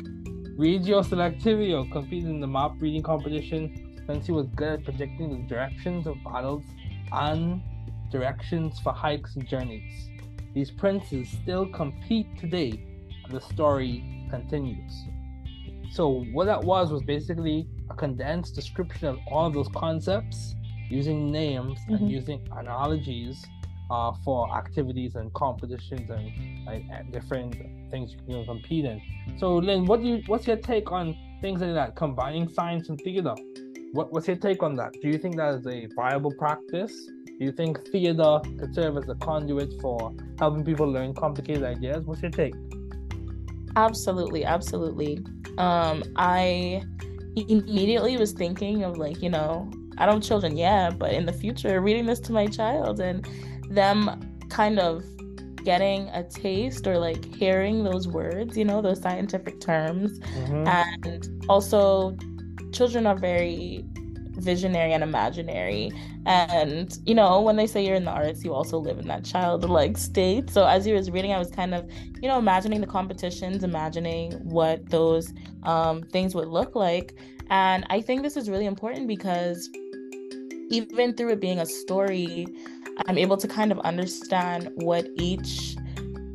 Regio 0.57 1.03
Selectivio 1.03 1.89
competed 1.93 2.29
in 2.29 2.41
the 2.41 2.49
map 2.49 2.73
reading 2.81 3.05
competition 3.05 3.88
he 4.09 4.33
was 4.33 4.47
good 4.57 4.81
at 4.81 4.85
predicting 4.85 5.31
the 5.31 5.49
directions 5.49 6.07
of 6.07 6.17
battles 6.25 6.65
and 7.13 7.61
directions 8.11 8.79
for 8.81 8.93
hikes 8.93 9.37
and 9.37 9.47
journeys. 9.47 10.09
These 10.55 10.71
princes 10.71 11.29
still 11.29 11.67
compete 11.67 12.27
today, 12.39 12.83
and 13.25 13.33
the 13.33 13.41
story 13.41 14.27
continues. 14.31 14.93
So, 15.91 16.25
what 16.33 16.47
that 16.47 16.63
was 16.63 16.91
was 16.91 17.03
basically 17.03 17.67
a 17.91 17.95
condensed 17.95 18.55
description 18.55 19.09
of 19.09 19.19
all 19.31 19.47
of 19.47 19.55
those 19.55 19.69
concepts 19.69 20.55
using 20.89 21.31
names 21.31 21.79
mm-hmm. 21.81 21.95
and 21.95 22.11
using 22.11 22.49
analogies 22.57 23.45
uh, 23.91 24.13
for 24.25 24.55
activities 24.57 25.17
and 25.17 25.33
competitions 25.35 26.11
and 26.11 26.67
like, 26.67 27.13
different 27.13 27.55
things 27.91 28.13
you 28.13 28.19
can 28.27 28.45
compete 28.47 28.85
in. 28.85 29.01
So, 29.39 29.57
Lynn, 29.57 29.87
what 29.87 30.01
do 30.01 30.09
you, 30.09 30.23
what's 30.27 30.47
your 30.47 30.57
take 30.57 30.93
on 30.93 31.17
things 31.41 31.61
like 31.61 31.75
that, 31.75 31.97
combining 31.97 32.49
science 32.49 32.89
and 32.89 32.99
theater? 33.01 33.35
What, 33.93 34.13
what's 34.13 34.27
your 34.29 34.37
take 34.37 34.63
on 34.63 34.75
that? 34.77 34.93
Do 35.01 35.09
you 35.09 35.19
think 35.19 35.37
that 35.37 35.55
is 35.55 35.67
a 35.67 35.87
viable 35.97 36.33
practice? 36.33 36.93
Do 37.27 37.45
you 37.45 37.53
think 37.53 37.87
theater 37.89 38.41
could 38.59 38.75
serve 38.75 38.97
as 38.99 39.09
a 39.09 39.15
conduit 39.15 39.81
for 39.81 40.13
helping 40.39 40.65
people 40.65 40.87
learn 40.87 41.15
complicated 41.15 41.65
ideas? 41.65 42.05
What's 42.05 42.21
your 42.21 42.31
take? 42.31 42.55
Absolutely, 43.77 44.45
absolutely. 44.45 45.21
Um, 45.57 46.03
I 46.17 46.83
immediately 47.37 48.17
was 48.17 48.33
thinking 48.33 48.85
of 48.85 48.99
like, 48.99 49.23
you 49.23 49.31
know, 49.31 49.71
I 49.99 50.07
don't 50.07 50.17
have 50.17 50.23
children 50.23 50.57
yet, 50.57 50.99
but 50.99 51.13
in 51.13 51.27
the 51.27 51.33
future, 51.33 51.81
reading 51.81 52.07
this 52.07 52.21
to 52.21 52.33
my 52.33 52.47
child 52.47 53.01
and 53.01 53.27
them 53.71 54.21
kind 54.49 54.79
of 54.79 55.05
getting 55.65 56.09
a 56.09 56.23
taste 56.23 56.87
or 56.87 56.99
like 56.99 57.35
hearing 57.35 57.85
those 57.85 58.09
words, 58.09 58.57
you 58.57 58.65
know, 58.65 58.81
those 58.81 59.01
scientific 59.01 59.61
terms. 59.61 60.19
Mm-hmm. 60.21 60.67
And 60.67 61.45
also, 61.49 62.17
children 62.73 63.07
are 63.07 63.17
very 63.17 63.85
visionary 64.39 64.93
and 64.93 65.03
imaginary. 65.03 65.93
And, 66.27 66.97
you 67.05 67.15
know, 67.15 67.41
when 67.41 67.57
they 67.57 67.67
say 67.67 67.85
you're 67.85 67.97
in 67.97 68.05
the 68.05 68.11
arts, 68.11 68.45
you 68.45 68.53
also 68.53 68.79
live 68.79 68.99
in 68.99 69.09
that 69.09 69.25
childlike 69.25 69.97
state. 69.97 70.51
So 70.51 70.67
as 70.67 70.87
you 70.87 70.95
was 70.95 71.11
reading, 71.11 71.33
I 71.33 71.39
was 71.39 71.51
kind 71.51 71.75
of, 71.75 71.91
you 72.21 72.29
know, 72.29 72.39
imagining 72.39 72.81
the 72.81 72.87
competitions, 72.87 73.65
imagining 73.65 74.33
what 74.45 74.89
those 74.91 75.33
um, 75.65 76.03
things 76.03 76.35
would 76.35 76.49
look 76.49 76.75
like. 76.75 77.15
And 77.51 77.87
I 77.91 78.01
think 78.01 78.23
this 78.23 78.37
is 78.37 78.49
really 78.49 78.67
important 78.67 79.09
because 79.09 79.69
even 80.71 81.15
through 81.15 81.31
it 81.31 81.41
being 81.41 81.61
a 81.61 81.67
story, 81.67 82.47
I'm 83.07 83.17
able 83.17 83.37
to 83.39 83.49
kind 83.49 83.73
of 83.73 83.79
understand 83.81 84.71
what 84.75 85.09
each 85.17 85.77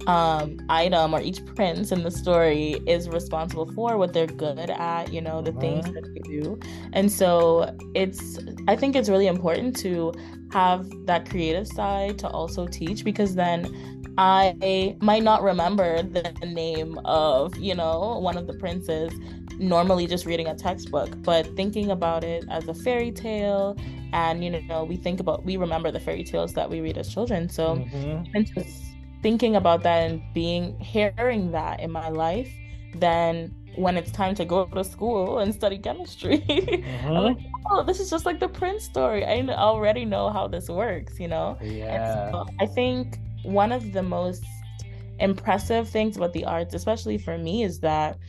um, 0.07 0.59
item 0.69 1.13
or 1.13 1.21
each 1.21 1.45
prince 1.45 1.91
in 1.91 2.03
the 2.03 2.11
story 2.11 2.81
is 2.87 3.09
responsible 3.09 3.71
for, 3.73 3.97
what 3.97 4.13
they're 4.13 4.27
good 4.27 4.69
at, 4.69 5.13
you 5.13 5.21
know, 5.21 5.41
the 5.41 5.51
uh-huh. 5.51 5.59
things 5.59 5.85
that 5.93 6.03
they 6.13 6.19
do. 6.21 6.59
And 6.93 7.11
so 7.11 7.75
it's, 7.93 8.39
I 8.67 8.75
think 8.75 8.95
it's 8.95 9.09
really 9.09 9.27
important 9.27 9.75
to 9.77 10.13
have 10.51 10.89
that 11.05 11.29
creative 11.29 11.67
side 11.67 12.19
to 12.19 12.27
also 12.27 12.67
teach 12.67 13.03
because 13.03 13.35
then 13.35 14.13
I 14.17 14.95
might 15.01 15.23
not 15.23 15.41
remember 15.41 16.03
the 16.03 16.31
name 16.45 16.99
of, 17.05 17.57
you 17.57 17.75
know, 17.75 18.19
one 18.19 18.37
of 18.37 18.47
the 18.47 18.53
princes 18.53 19.11
normally 19.59 20.07
just 20.07 20.25
reading 20.25 20.47
a 20.47 20.55
textbook, 20.55 21.09
but 21.21 21.47
thinking 21.55 21.91
about 21.91 22.23
it 22.23 22.45
as 22.49 22.67
a 22.67 22.73
fairy 22.73 23.11
tale 23.11 23.77
and 24.13 24.43
you 24.43 24.61
know, 24.67 24.83
we 24.83 24.95
think 24.95 25.19
about 25.19 25.43
we 25.43 25.57
remember 25.57 25.91
the 25.91 25.99
fairy 25.99 26.23
tales 26.23 26.53
that 26.53 26.69
we 26.69 26.81
read 26.81 26.99
as 26.99 27.11
children. 27.11 27.49
So 27.49 27.77
mm-hmm. 27.77 28.23
and 28.35 28.47
thinking 29.23 29.55
about 29.55 29.81
that 29.83 30.09
and 30.09 30.21
being 30.33 30.79
hearing 30.79 31.51
that 31.51 31.79
in 31.79 31.91
my 31.91 32.09
life, 32.09 32.51
then 32.95 33.55
when 33.75 33.97
it's 33.97 34.11
time 34.11 34.35
to 34.35 34.45
go 34.45 34.65
to 34.65 34.83
school 34.83 35.39
and 35.39 35.53
study 35.53 35.79
chemistry, 35.79 36.39
mm-hmm. 36.47 37.07
I'm 37.07 37.23
like, 37.23 37.37
oh, 37.71 37.83
this 37.83 37.99
is 37.99 38.09
just 38.09 38.25
like 38.25 38.39
the 38.39 38.47
Prince 38.47 38.83
story. 38.83 39.25
I 39.25 39.41
already 39.53 40.05
know 40.05 40.29
how 40.29 40.47
this 40.47 40.69
works, 40.69 41.19
you 41.19 41.27
know? 41.27 41.57
Yeah. 41.61 42.31
So 42.31 42.45
I 42.59 42.67
think 42.67 43.17
one 43.43 43.71
of 43.71 43.93
the 43.93 44.03
most 44.03 44.43
impressive 45.19 45.89
things 45.89 46.17
about 46.17 46.33
the 46.33 46.45
arts, 46.45 46.75
especially 46.75 47.17
for 47.17 47.37
me, 47.37 47.63
is 47.63 47.79
that 47.79 48.19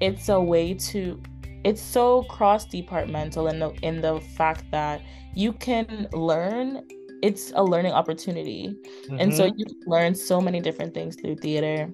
it's 0.00 0.28
a 0.28 0.40
way 0.40 0.74
to 0.74 1.20
it's 1.62 1.82
so 1.82 2.22
cross 2.24 2.64
departmental 2.64 3.48
in 3.48 3.58
the 3.58 3.70
in 3.82 4.00
the 4.00 4.18
fact 4.36 4.64
that 4.70 5.02
you 5.34 5.52
can 5.52 6.08
learn 6.12 6.82
it's 7.22 7.52
a 7.54 7.62
learning 7.62 7.92
opportunity. 7.92 8.76
Mm-hmm. 9.04 9.20
And 9.20 9.34
so 9.34 9.48
mm-hmm. 9.48 9.58
you 9.58 9.66
learn 9.86 10.14
so 10.14 10.40
many 10.40 10.60
different 10.60 10.94
things 10.94 11.16
through 11.16 11.36
theater. 11.36 11.92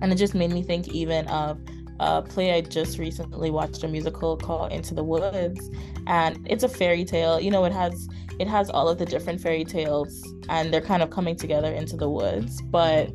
And 0.00 0.12
it 0.12 0.16
just 0.16 0.34
made 0.34 0.50
me 0.50 0.62
think 0.62 0.88
even 0.88 1.26
of 1.28 1.60
a 2.00 2.22
play 2.22 2.52
I 2.52 2.60
just 2.60 2.98
recently 2.98 3.50
watched 3.50 3.82
a 3.82 3.88
musical 3.88 4.36
called 4.36 4.72
Into 4.72 4.94
the 4.94 5.02
Woods. 5.02 5.70
And 6.06 6.46
it's 6.48 6.64
a 6.64 6.68
fairy 6.68 7.04
tale. 7.04 7.40
You 7.40 7.50
know, 7.50 7.64
it 7.64 7.72
has 7.72 8.08
it 8.38 8.46
has 8.46 8.70
all 8.70 8.88
of 8.88 8.98
the 8.98 9.06
different 9.06 9.40
fairy 9.40 9.64
tales 9.64 10.22
and 10.48 10.72
they're 10.72 10.80
kind 10.80 11.02
of 11.02 11.10
coming 11.10 11.34
together 11.34 11.72
into 11.72 11.96
the 11.96 12.08
woods. 12.08 12.62
But 12.62 13.10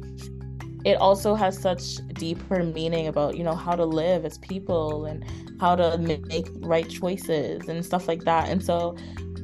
it 0.84 0.96
also 0.96 1.34
has 1.34 1.58
such 1.58 2.06
deeper 2.14 2.62
meaning 2.64 3.08
about, 3.08 3.38
you 3.38 3.44
know, 3.44 3.56
how 3.56 3.74
to 3.76 3.86
live 3.86 4.26
as 4.26 4.38
people 4.40 5.06
and 5.06 5.24
how 5.62 5.76
to 5.76 5.98
make 5.98 6.48
right 6.60 6.90
choices 6.90 7.70
and 7.70 7.86
stuff 7.86 8.08
like 8.10 8.26
that. 8.26 8.50
And 8.50 8.64
so 8.64 8.98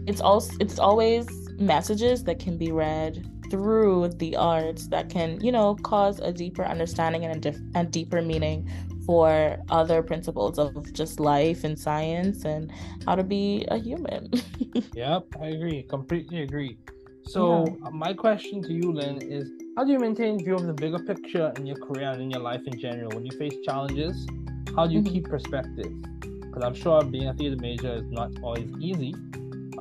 it's 0.05 0.19
also 0.19 0.53
it's 0.59 0.79
always 0.79 1.48
messages 1.59 2.23
that 2.23 2.39
can 2.39 2.57
be 2.57 2.71
read 2.71 3.27
through 3.49 4.09
the 4.17 4.35
arts 4.35 4.87
that 4.87 5.09
can, 5.09 5.39
you 5.43 5.51
know, 5.51 5.75
cause 5.75 6.19
a 6.19 6.31
deeper 6.31 6.63
understanding 6.63 7.25
and 7.25 7.35
a, 7.35 7.39
dif- 7.39 7.61
and 7.75 7.91
deeper 7.91 8.21
meaning 8.21 8.69
for 9.05 9.57
other 9.69 10.03
principles 10.03 10.59
of 10.59 10.93
just 10.93 11.19
life 11.19 11.63
and 11.63 11.77
science 11.79 12.45
and 12.45 12.71
how 13.05 13.15
to 13.15 13.23
be 13.23 13.65
a 13.69 13.77
human. 13.77 14.29
yep, 14.93 15.25
I 15.41 15.47
agree. 15.47 15.83
Completely 15.83 16.43
agree. 16.43 16.77
So 17.25 17.65
yeah. 17.65 17.89
my 17.89 18.13
question 18.13 18.61
to 18.63 18.73
you, 18.73 18.91
Lynn, 18.91 19.21
is 19.21 19.49
how 19.75 19.83
do 19.83 19.91
you 19.91 19.99
maintain 19.99 20.43
view 20.43 20.55
of 20.55 20.65
the 20.65 20.73
bigger 20.73 20.99
picture 20.99 21.51
in 21.57 21.65
your 21.65 21.77
career 21.77 22.09
and 22.09 22.21
in 22.21 22.31
your 22.31 22.41
life 22.41 22.61
in 22.65 22.79
general? 22.79 23.09
When 23.09 23.25
you 23.25 23.37
face 23.37 23.55
challenges, 23.65 24.27
how 24.75 24.87
do 24.87 24.93
you 24.93 25.01
mm-hmm. 25.01 25.13
keep 25.13 25.29
perspective? 25.29 25.91
Because 26.21 26.63
I'm 26.63 26.75
sure 26.75 27.03
being 27.03 27.27
a 27.27 27.33
theater 27.33 27.57
major 27.59 27.93
is 27.93 28.11
not 28.11 28.31
always 28.41 28.71
easy. 28.79 29.13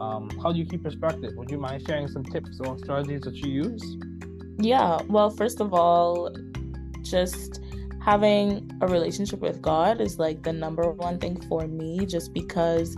Um, 0.01 0.31
how 0.43 0.53
do 0.53 0.59
you 0.59 0.67
keep 0.67 0.83
perspective? 0.83 1.33
Would 1.37 1.51
you 1.51 1.59
mind 1.59 1.85
sharing 1.87 2.09
some 2.09 2.25
tips 2.25 2.61
or 2.61 2.79
strategies 2.79 3.23
that 3.23 3.35
you 3.37 3.51
use? 3.51 3.97
Yeah, 4.59 5.01
well, 5.09 5.31
first 5.31 5.61
of 5.61 5.75
all, 5.75 6.35
just 7.03 7.61
having 8.01 8.71
a 8.81 8.87
relationship 8.87 9.41
with 9.41 9.61
God 9.61 10.01
is 10.01 10.19
like 10.19 10.43
the 10.43 10.53
number 10.53 10.91
one 10.91 11.19
thing 11.19 11.41
for 11.43 11.67
me, 11.67 12.07
just 12.07 12.33
because 12.33 12.97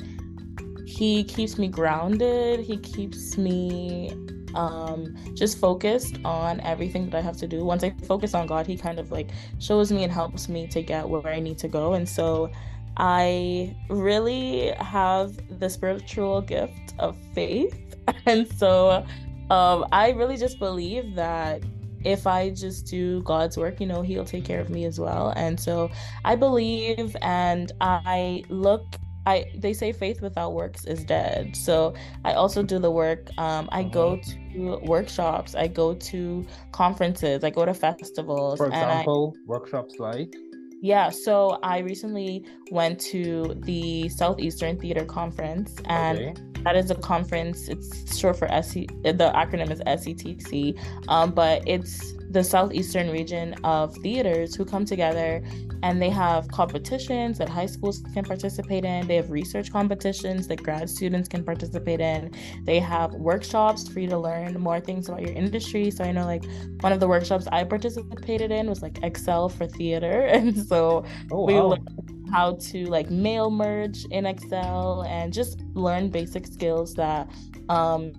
He 0.87 1.25
keeps 1.25 1.59
me 1.59 1.69
grounded. 1.69 2.61
He 2.61 2.77
keeps 2.77 3.37
me 3.39 4.15
um 4.55 5.15
just 5.35 5.59
focused 5.59 6.19
on 6.25 6.61
everything 6.63 7.09
that 7.11 7.19
I 7.19 7.21
have 7.21 7.37
to 7.39 7.47
do. 7.47 7.65
Once 7.65 7.85
I 7.85 7.91
focus 8.07 8.35
on 8.35 8.47
God, 8.47 8.67
he 8.67 8.77
kind 8.77 8.99
of 8.99 9.13
like 9.13 9.31
shows 9.59 9.93
me 9.93 10.03
and 10.03 10.13
helps 10.13 10.49
me 10.49 10.67
to 10.69 10.83
get 10.83 11.09
where 11.09 11.27
I 11.29 11.41
need 11.41 11.59
to 11.59 11.69
go. 11.69 11.95
And 11.95 12.09
so 12.09 12.51
I 12.97 13.77
really 13.89 14.73
have 14.79 15.39
the 15.59 15.69
spiritual 15.69 16.43
gift 16.43 16.95
of 16.99 17.17
faith. 17.35 17.77
And 18.27 18.49
so 18.55 19.05
um 19.51 19.87
I 19.93 20.11
really 20.11 20.37
just 20.37 20.59
believe 20.59 21.15
that 21.15 21.63
if 22.05 22.27
I 22.27 22.51
just 22.51 22.87
do 22.87 23.23
God's 23.23 23.57
work, 23.57 23.81
you 23.81 23.87
know, 23.87 24.03
He'll 24.03 24.25
take 24.25 24.45
care 24.45 24.61
of 24.61 24.71
me 24.71 24.85
as 24.85 24.99
well. 24.99 25.33
And 25.37 25.61
so 25.61 25.91
I 26.25 26.35
believe 26.35 27.15
and 27.23 27.71
I 27.81 28.43
look 28.49 28.97
I 29.27 29.51
they 29.55 29.73
say 29.73 29.93
faith 29.93 30.23
without 30.23 30.55
works 30.55 30.85
is 30.87 31.05
dead. 31.05 31.55
So 31.55 31.95
I 32.25 32.33
also 32.33 32.63
do 32.63 32.79
the 32.79 32.91
work. 32.91 33.29
Um, 33.39 33.69
I 33.71 33.83
go 33.83 34.17
mm-hmm. 34.17 34.81
to 34.81 34.87
workshops. 34.87 35.55
I 35.55 35.69
go 35.69 35.95
to 35.95 36.47
conferences. 36.73 37.45
I 37.45 37.51
go 37.51 37.65
to 37.65 37.75
festivals. 37.75 38.59
For 38.59 38.67
example, 38.67 39.35
I, 39.37 39.41
workshops 39.47 39.95
like. 39.99 40.35
Yeah, 40.81 41.11
so 41.11 41.59
I 41.63 41.79
recently 41.79 42.45
went 42.71 42.99
to 43.01 43.55
the 43.65 44.09
Southeastern 44.09 44.79
Theater 44.79 45.05
Conference, 45.05 45.75
and 45.85 46.19
okay. 46.19 46.35
that 46.63 46.75
is 46.75 46.91
a 46.91 46.95
conference. 46.95 47.69
It's 47.69 48.19
short 48.19 48.39
for 48.39 48.49
SC. 48.49 48.87
The 49.03 49.31
acronym 49.35 49.71
is 49.71 49.81
SETC, 49.81 50.79
um, 51.09 51.33
but 51.33 51.63
it's 51.67 52.15
the 52.31 52.45
southeastern 52.45 53.11
region 53.11 53.55
of 53.65 53.95
theaters 53.97 54.55
who 54.55 54.65
come 54.65 54.85
together 54.85 55.43
and 55.83 56.01
they 56.01 56.11
have 56.11 56.47
competitions 56.49 57.39
that 57.39 57.49
high 57.49 57.67
schools 57.67 58.05
can 58.15 58.25
participate 58.25 58.85
in. 58.85 59.07
They 59.09 59.17
have 59.17 59.31
research 59.31 59.73
competitions 59.73 60.47
that 60.47 60.63
grad 60.63 60.89
students 60.89 61.29
can 61.29 61.43
participate 61.43 62.01
in. 62.01 62.31
They 62.65 62.79
have 62.79 63.13
workshops 63.15 63.89
for 63.89 63.99
you 63.99 64.09
to 64.11 64.19
learn 64.19 64.61
more 64.61 64.81
things 64.81 65.09
about 65.09 65.23
your 65.23 65.33
industry. 65.33 65.91
So 65.91 66.05
I 66.05 66.13
know 66.13 66.25
like 66.25 66.45
one 66.81 66.93
of 66.93 67.01
the 67.01 67.09
workshops 67.09 67.49
I 67.51 67.65
participated 67.65 68.53
in 68.53 68.69
was 68.69 68.81
like 68.81 69.03
Excel 69.03 69.49
for 69.49 69.67
theater. 69.67 70.29
And 70.41 70.57
so 70.57 71.05
oh, 71.33 71.45
we 71.45 71.55
wow. 71.55 71.67
learned 71.67 72.29
how 72.33 72.55
to 72.55 72.87
like 72.87 73.11
mail 73.11 73.51
merge 73.51 74.05
in 74.07 74.25
Excel 74.25 75.03
and 75.03 75.33
just 75.33 75.61
learn 75.75 76.09
basic 76.09 76.47
skills 76.47 76.95
that 76.95 77.29
um 77.69 78.13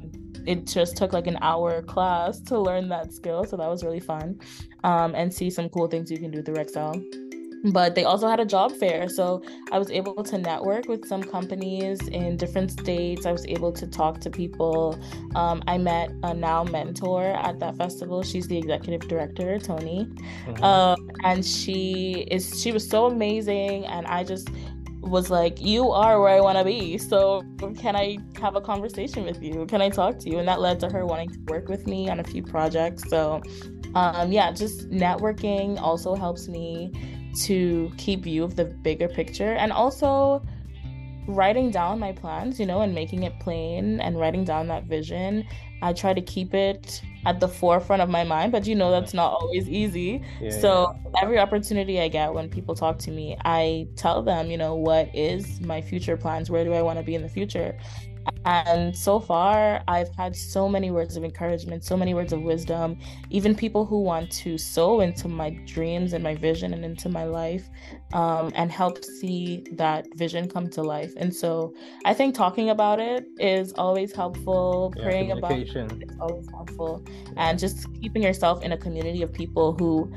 it 0.46 0.66
just 0.66 0.98
took 0.98 1.14
like 1.14 1.28
an 1.28 1.38
hour 1.42 1.82
class 1.82 2.40
to 2.40 2.60
learn 2.60 2.90
that 2.90 3.14
skill 3.14 3.44
so 3.44 3.58
that 3.58 3.70
was 3.70 3.84
really 3.84 4.00
fun 4.00 4.40
um, 4.84 5.14
and 5.16 5.34
see 5.34 5.50
some 5.50 5.70
cool 5.70 5.88
things 5.88 6.12
you 6.12 6.18
can 6.18 6.32
do 6.32 6.42
through 6.42 6.56
excel. 6.56 7.02
But 7.64 7.94
they 7.94 8.06
also 8.06 8.28
had 8.28 8.40
a 8.40 8.46
job 8.46 8.72
fair 8.72 9.08
so 9.08 9.44
i 9.72 9.78
was 9.78 9.92
able 9.92 10.24
to 10.24 10.38
network 10.40 10.88
with 10.88 11.08
some 11.08 11.22
companies 11.22 12.08
in 12.08 12.36
different 12.36 12.72
states. 12.72 13.28
I 13.28 13.32
was 13.32 13.46
able 13.46 13.72
to 13.74 13.86
talk 13.86 14.20
to 14.22 14.32
people. 14.32 15.00
Um, 15.36 15.62
i 15.68 15.78
met 15.78 16.12
a 16.24 16.34
now 16.34 16.64
mentor 16.64 17.24
at 17.24 17.60
that 17.60 17.78
festival. 17.78 18.24
She's 18.24 18.48
the 18.48 18.58
executive 18.58 19.08
director 19.08 19.60
tony. 19.60 20.06
Mm-hmm. 20.46 20.64
um, 20.64 21.12
and 21.24 21.46
she 21.46 22.26
is 22.32 22.60
she 22.60 22.72
was 22.72 22.88
so 22.88 23.06
amazing 23.06 23.86
and 23.86 24.08
i 24.08 24.24
just 24.24 24.50
was 25.02 25.30
like, 25.30 25.60
You 25.62 25.92
are 25.92 26.22
where 26.22 26.36
I 26.36 26.42
want 26.42 26.58
to 26.58 26.64
be. 26.64 26.98
So, 26.98 27.44
can 27.78 27.96
I 27.96 28.18
have 28.40 28.56
a 28.56 28.62
conversation 28.62 29.26
with 29.26 29.42
you? 29.42 29.66
Can 29.66 29.82
I 29.82 29.90
talk 29.90 30.20
to 30.20 30.30
you? 30.30 30.40
And 30.40 30.48
that 30.48 30.62
led 30.62 30.80
to 30.82 30.90
her 30.90 31.06
wanting 31.06 31.30
to 31.30 31.40
work 31.48 31.68
with 31.68 31.88
me 31.88 32.10
on 32.10 32.20
a 32.20 32.24
few 32.24 32.44
projects. 32.44 33.10
So, 33.10 33.42
um, 33.96 34.32
yeah, 34.32 34.52
just 34.52 34.90
networking 34.90 35.80
also 35.82 36.16
helps 36.16 36.48
me 36.48 36.92
to 37.44 37.92
keep 37.98 38.24
view 38.24 38.44
of 38.44 38.56
the 38.56 38.66
bigger 38.66 39.08
picture 39.08 39.54
and 39.54 39.72
also 39.72 40.44
writing 41.28 41.72
down 41.72 42.00
my 42.00 42.12
plans, 42.12 42.60
you 42.60 42.66
know, 42.66 42.82
and 42.82 42.94
making 42.94 43.24
it 43.24 43.40
plain 43.40 44.00
and 44.02 44.20
writing 44.20 44.44
down 44.44 44.68
that 44.68 44.86
vision. 44.86 45.46
I 45.82 45.94
try 45.94 46.14
to 46.14 46.22
keep 46.22 46.54
it 46.54 47.02
at 47.26 47.40
the 47.40 47.48
forefront 47.48 48.02
of 48.02 48.10
my 48.10 48.24
mind, 48.24 48.52
but 48.52 48.66
you 48.66 48.76
know 48.76 48.92
that's 48.92 49.14
not 49.14 49.32
always 49.34 49.70
easy. 49.70 50.22
Yeah, 50.42 50.52
so 50.60 50.96
yeah. 51.06 51.22
every 51.22 51.40
opportunity 51.40 52.00
I 52.00 52.08
get 52.08 52.34
when 52.34 52.50
people 52.50 52.76
talk 52.76 52.98
to 53.00 53.12
me, 53.12 53.38
I 53.46 53.88
tell 53.96 54.24
them, 54.24 54.50
you 54.50 54.58
know, 54.58 54.76
what 54.76 55.14
is 55.14 55.62
my 55.62 55.82
future 55.82 56.18
plans? 56.18 56.50
Where 56.50 56.64
do 56.64 56.74
I 56.74 56.82
want 56.82 57.00
to 57.00 57.04
be 57.04 57.16
in 57.16 57.22
the 57.22 57.30
future? 57.30 57.78
And 58.46 58.96
so 58.96 59.20
far, 59.20 59.84
I've 59.88 60.14
had 60.16 60.36
so 60.36 60.68
many 60.68 60.90
words 60.90 61.16
of 61.16 61.24
encouragement, 61.24 61.84
so 61.84 61.96
many 61.96 62.14
words 62.14 62.34
of 62.34 62.42
wisdom, 62.42 62.98
even 63.30 63.56
people 63.56 63.86
who 63.86 64.02
want 64.02 64.32
to 64.32 64.58
sow 64.58 65.02
into 65.02 65.28
my 65.28 65.52
dreams 65.66 66.14
and 66.14 66.24
my 66.24 66.36
vision 66.36 66.74
and 66.74 66.84
into 66.84 67.08
my 67.08 67.24
life 67.24 67.70
um, 68.14 68.52
and 68.56 68.72
help 68.72 69.04
see 69.04 69.64
that 69.74 70.08
vision 70.16 70.50
come 70.50 70.70
to 70.72 70.82
life. 70.82 71.14
And 71.18 71.34
so 71.34 71.74
I 72.04 72.14
think 72.14 72.34
talking 72.34 72.72
about 72.72 73.00
it 73.00 73.26
is 73.38 73.74
always 73.74 74.12
helpful, 74.14 74.94
yeah, 74.98 75.04
praying 75.04 75.32
about 75.32 75.52
it 75.52 75.70
is 76.10 76.18
always 76.20 76.50
helpful, 76.50 77.06
and 77.38 77.60
just 77.60 77.86
keeping 78.02 78.24
yourself 78.24 78.64
in 78.64 78.72
a 78.72 78.78
community 78.78 79.22
of 79.22 79.32
people 79.32 79.74
who 79.74 80.12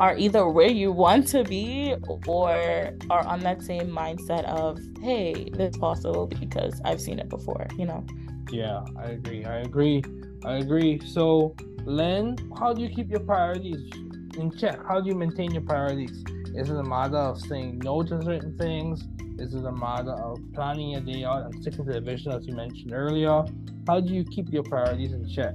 are 0.00 0.16
either 0.16 0.48
where 0.48 0.70
you 0.70 0.92
want 0.92 1.26
to 1.28 1.44
be 1.44 1.94
or 2.26 2.90
are 3.10 3.26
on 3.26 3.40
that 3.40 3.62
same 3.62 3.88
mindset 3.88 4.44
of 4.44 4.78
hey 5.00 5.48
this 5.52 5.70
is 5.70 5.76
possible 5.76 6.26
because 6.26 6.80
i've 6.84 7.00
seen 7.00 7.18
it 7.18 7.28
before 7.28 7.66
you 7.78 7.84
know? 7.84 8.04
Yeah 8.50 8.84
i 8.96 9.06
agree 9.10 9.44
i 9.44 9.58
agree 9.58 10.02
i 10.44 10.56
agree. 10.56 11.00
So 11.06 11.54
len 11.84 12.36
how 12.58 12.72
do 12.72 12.82
you 12.82 12.88
keep 12.88 13.10
your 13.10 13.20
priorities 13.20 13.90
in 14.36 14.50
check? 14.56 14.78
How 14.86 15.00
do 15.00 15.08
you 15.08 15.14
maintain 15.14 15.52
your 15.52 15.62
priorities? 15.62 16.24
Is 16.54 16.70
it 16.70 16.76
a 16.76 16.82
matter 16.82 17.16
of 17.16 17.40
saying 17.40 17.78
no 17.78 18.02
to 18.02 18.22
certain 18.22 18.56
things? 18.58 19.06
Is 19.38 19.54
it 19.54 19.64
a 19.64 19.72
matter 19.72 20.12
of 20.12 20.38
planning 20.54 20.90
your 20.90 21.00
day 21.00 21.24
out 21.24 21.46
and 21.46 21.62
sticking 21.62 21.84
to 21.86 21.92
the 21.92 22.00
vision 22.00 22.32
as 22.32 22.46
you 22.46 22.54
mentioned 22.54 22.92
earlier? 22.92 23.44
How 23.86 24.00
do 24.00 24.12
you 24.12 24.24
keep 24.24 24.52
your 24.52 24.62
priorities 24.62 25.12
in 25.12 25.28
check? 25.28 25.54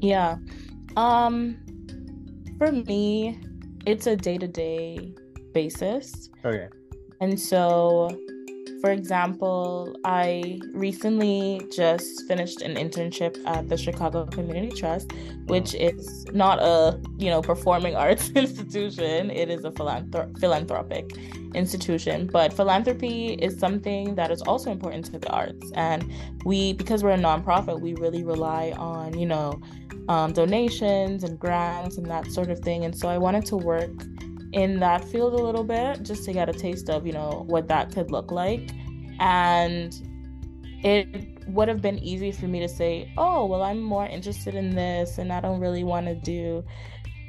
Yeah 0.00 0.36
um 0.96 1.58
for 2.58 2.72
me, 2.72 3.38
it's 3.86 4.06
a 4.06 4.16
day 4.16 4.38
to 4.38 4.48
day 4.48 5.14
basis. 5.52 6.30
Okay. 6.44 6.68
And 7.20 7.38
so, 7.38 8.10
for 8.80 8.90
example, 8.90 9.96
I 10.04 10.60
recently 10.72 11.66
just 11.72 12.26
finished 12.26 12.62
an 12.62 12.76
internship 12.76 13.36
at 13.46 13.68
the 13.68 13.76
Chicago 13.76 14.26
Community 14.26 14.74
Trust, 14.76 15.12
which 15.46 15.74
is 15.74 16.26
not 16.32 16.58
a 16.60 17.00
you 17.18 17.30
know 17.30 17.42
performing 17.42 17.96
arts 18.04 18.30
institution. 18.30 19.30
It 19.30 19.50
is 19.50 19.64
a 19.64 19.70
philanthrop- 19.70 20.38
philanthropic 20.38 21.16
institution, 21.54 22.26
but 22.26 22.52
philanthropy 22.52 23.34
is 23.34 23.58
something 23.58 24.14
that 24.16 24.30
is 24.30 24.42
also 24.42 24.70
important 24.70 25.06
to 25.06 25.18
the 25.18 25.30
arts. 25.30 25.70
And 25.74 26.10
we, 26.44 26.74
because 26.74 27.02
we're 27.02 27.10
a 27.10 27.18
nonprofit, 27.18 27.80
we 27.80 27.94
really 27.94 28.24
rely 28.24 28.72
on 28.76 29.18
you 29.18 29.26
know 29.26 29.60
um, 30.08 30.32
donations 30.32 31.24
and 31.24 31.38
grants 31.38 31.96
and 31.96 32.06
that 32.06 32.30
sort 32.32 32.50
of 32.50 32.60
thing. 32.60 32.84
And 32.84 32.96
so 32.96 33.08
I 33.08 33.18
wanted 33.18 33.46
to 33.46 33.56
work 33.56 33.90
in 34.56 34.80
that 34.80 35.04
field 35.04 35.34
a 35.34 35.36
little 35.36 35.62
bit 35.62 36.02
just 36.02 36.24
to 36.24 36.32
get 36.32 36.48
a 36.48 36.52
taste 36.52 36.88
of, 36.88 37.06
you 37.06 37.12
know, 37.12 37.44
what 37.46 37.68
that 37.68 37.92
could 37.92 38.10
look 38.10 38.32
like. 38.32 38.70
And 39.20 39.94
it 40.82 41.46
would 41.46 41.68
have 41.68 41.82
been 41.82 41.98
easy 41.98 42.32
for 42.32 42.48
me 42.48 42.60
to 42.60 42.68
say, 42.68 43.12
oh, 43.18 43.44
well, 43.44 43.62
I'm 43.62 43.82
more 43.82 44.06
interested 44.06 44.54
in 44.54 44.74
this 44.74 45.18
and 45.18 45.30
I 45.30 45.42
don't 45.42 45.60
really 45.60 45.84
want 45.84 46.06
to 46.06 46.14
do 46.14 46.64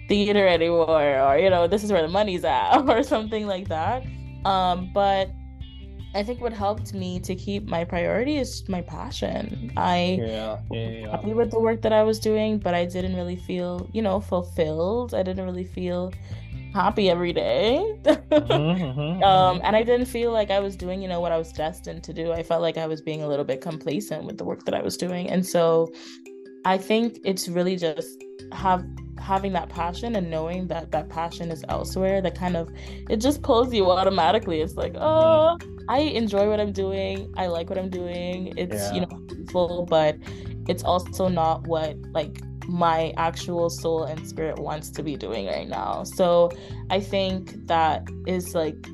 theater 0.08 0.48
anymore, 0.48 1.20
or, 1.20 1.38
you 1.38 1.50
know, 1.50 1.68
this 1.68 1.84
is 1.84 1.92
where 1.92 2.02
the 2.02 2.08
money's 2.08 2.46
at, 2.46 2.78
or 2.88 3.04
something 3.04 3.46
like 3.46 3.68
that. 3.68 4.06
Um, 4.46 4.90
but 4.94 5.30
I 6.16 6.24
think 6.24 6.40
what 6.40 6.54
helped 6.54 6.94
me 6.94 7.20
to 7.20 7.36
keep 7.36 7.68
my 7.68 7.84
priority 7.84 8.38
is 8.38 8.68
my 8.70 8.82
passion. 8.82 9.74
I 9.76 10.18
yeah, 10.22 10.60
yeah, 10.72 10.90
yeah. 10.90 11.12
happy 11.12 11.34
with 11.34 11.52
the 11.52 11.60
work 11.60 11.82
that 11.82 11.92
I 11.92 12.04
was 12.04 12.20
doing, 12.20 12.58
but 12.58 12.74
I 12.74 12.86
didn't 12.86 13.18
really 13.18 13.36
feel, 13.36 13.90
you 13.92 14.02
know, 14.02 14.22
fulfilled. 14.22 15.14
I 15.14 15.24
didn't 15.24 15.44
really 15.44 15.66
feel 15.66 16.14
happy 16.78 17.10
every 17.10 17.34
day. 17.34 17.82
mm-hmm, 18.06 18.34
mm-hmm, 18.54 19.24
um, 19.24 19.62
and 19.64 19.76
I 19.76 19.84
didn't 19.84 20.06
feel 20.06 20.32
like 20.32 20.52
I 20.52 20.60
was 20.60 20.76
doing, 20.76 21.02
you 21.02 21.08
know, 21.08 21.20
what 21.20 21.32
I 21.32 21.38
was 21.38 21.52
destined 21.52 22.04
to 22.04 22.14
do. 22.14 22.32
I 22.32 22.44
felt 22.44 22.62
like 22.62 22.78
I 22.78 22.88
was 22.88 23.02
being 23.02 23.24
a 23.24 23.28
little 23.28 23.46
bit 23.46 23.62
complacent 23.62 24.26
with 24.26 24.38
the 24.38 24.46
work 24.46 24.64
that 24.66 24.76
I 24.76 24.82
was 24.82 24.96
doing. 24.96 25.30
And 25.30 25.46
so 25.46 25.92
I 26.66 26.78
think 26.78 27.20
it's 27.24 27.48
really 27.48 27.78
just 27.78 28.24
have 28.52 28.86
having 29.20 29.52
that 29.54 29.70
passion 29.70 30.16
and 30.16 30.30
knowing 30.30 30.68
that 30.68 30.92
that 30.92 31.10
passion 31.10 31.50
is 31.52 31.64
elsewhere 31.70 32.22
that 32.22 32.36
kind 32.38 32.56
of 32.56 32.70
it 33.10 33.18
just 33.18 33.42
pulls 33.42 33.74
you 33.74 33.90
automatically 33.90 34.62
it's 34.62 34.76
like 34.76 34.94
oh 34.96 35.58
i 35.90 36.00
enjoy 36.00 36.48
what 36.48 36.60
i'm 36.60 36.72
doing 36.72 37.28
i 37.36 37.48
like 37.48 37.68
what 37.68 37.80
i'm 37.80 37.90
doing 37.90 38.54
it's 38.58 38.76
yeah. 38.76 38.94
you 38.94 39.02
know 39.02 39.18
beautiful 39.28 39.88
but 39.90 40.16
it's 40.68 40.84
also 40.84 41.28
not 41.28 41.66
what 41.68 41.98
like 42.12 42.40
my 42.68 43.14
actual 43.18 43.70
soul 43.70 44.04
and 44.04 44.28
spirit 44.28 44.60
wants 44.60 44.90
to 44.92 45.04
be 45.04 45.16
doing 45.16 45.48
right 45.48 45.68
now. 45.68 46.04
So 46.04 46.52
I 46.90 47.00
think 47.00 47.68
that 47.68 48.08
is 48.26 48.54
like 48.54 48.88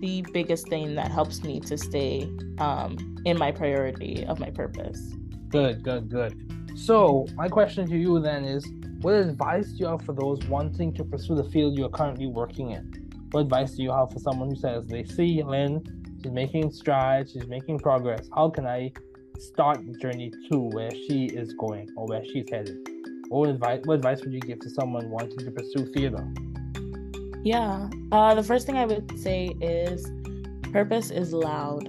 the 0.00 0.24
biggest 0.32 0.68
thing 0.68 0.94
that 0.94 1.10
helps 1.10 1.42
me 1.42 1.60
to 1.60 1.76
stay 1.76 2.30
um, 2.58 3.16
in 3.24 3.38
my 3.38 3.52
priority 3.52 4.24
of 4.26 4.40
my 4.40 4.50
purpose. 4.50 5.14
Good, 5.48 5.82
good, 5.82 6.08
good. 6.08 6.34
So 6.74 7.26
my 7.34 7.48
question 7.48 7.88
to 7.88 7.96
you 7.96 8.20
then 8.20 8.44
is 8.44 8.66
what 9.00 9.14
advice 9.14 9.68
do 9.72 9.76
you 9.78 9.86
have 9.86 10.02
for 10.02 10.12
those 10.12 10.42
wanting 10.46 10.94
to 10.94 11.04
pursue 11.04 11.34
the 11.34 11.44
field 11.44 11.78
you're 11.78 11.88
currently 11.88 12.26
working 12.26 12.70
in? 12.70 13.10
What 13.30 13.42
advice 13.42 13.72
do 13.72 13.82
you 13.82 13.92
have 13.92 14.10
for 14.12 14.18
someone 14.18 14.50
who 14.50 14.56
says 14.56 14.86
they 14.86 15.04
see 15.04 15.42
Lynn, 15.42 15.82
she's 16.22 16.32
making 16.32 16.72
strides, 16.72 17.32
she's 17.32 17.46
making 17.46 17.78
progress. 17.78 18.28
How 18.34 18.50
can 18.50 18.66
I 18.66 18.92
start 19.38 19.84
the 19.86 19.98
journey 19.98 20.32
to 20.50 20.58
where 20.58 20.90
she 20.90 21.26
is 21.26 21.54
going 21.54 21.88
or 21.96 22.06
where 22.06 22.24
she's 22.24 22.48
headed? 22.50 22.89
What 23.30 23.48
advice 23.48 23.80
what 23.84 23.94
advice 23.94 24.24
would 24.24 24.32
you 24.32 24.40
give 24.40 24.58
to 24.58 24.70
someone 24.70 25.08
wanting 25.08 25.38
to 25.38 25.50
pursue 25.52 25.86
theater? 25.92 26.26
Yeah. 27.44 27.88
Uh, 28.10 28.34
the 28.34 28.42
first 28.42 28.66
thing 28.66 28.76
I 28.76 28.86
would 28.86 29.20
say 29.20 29.54
is 29.60 30.10
purpose 30.72 31.12
is 31.12 31.32
loud. 31.32 31.88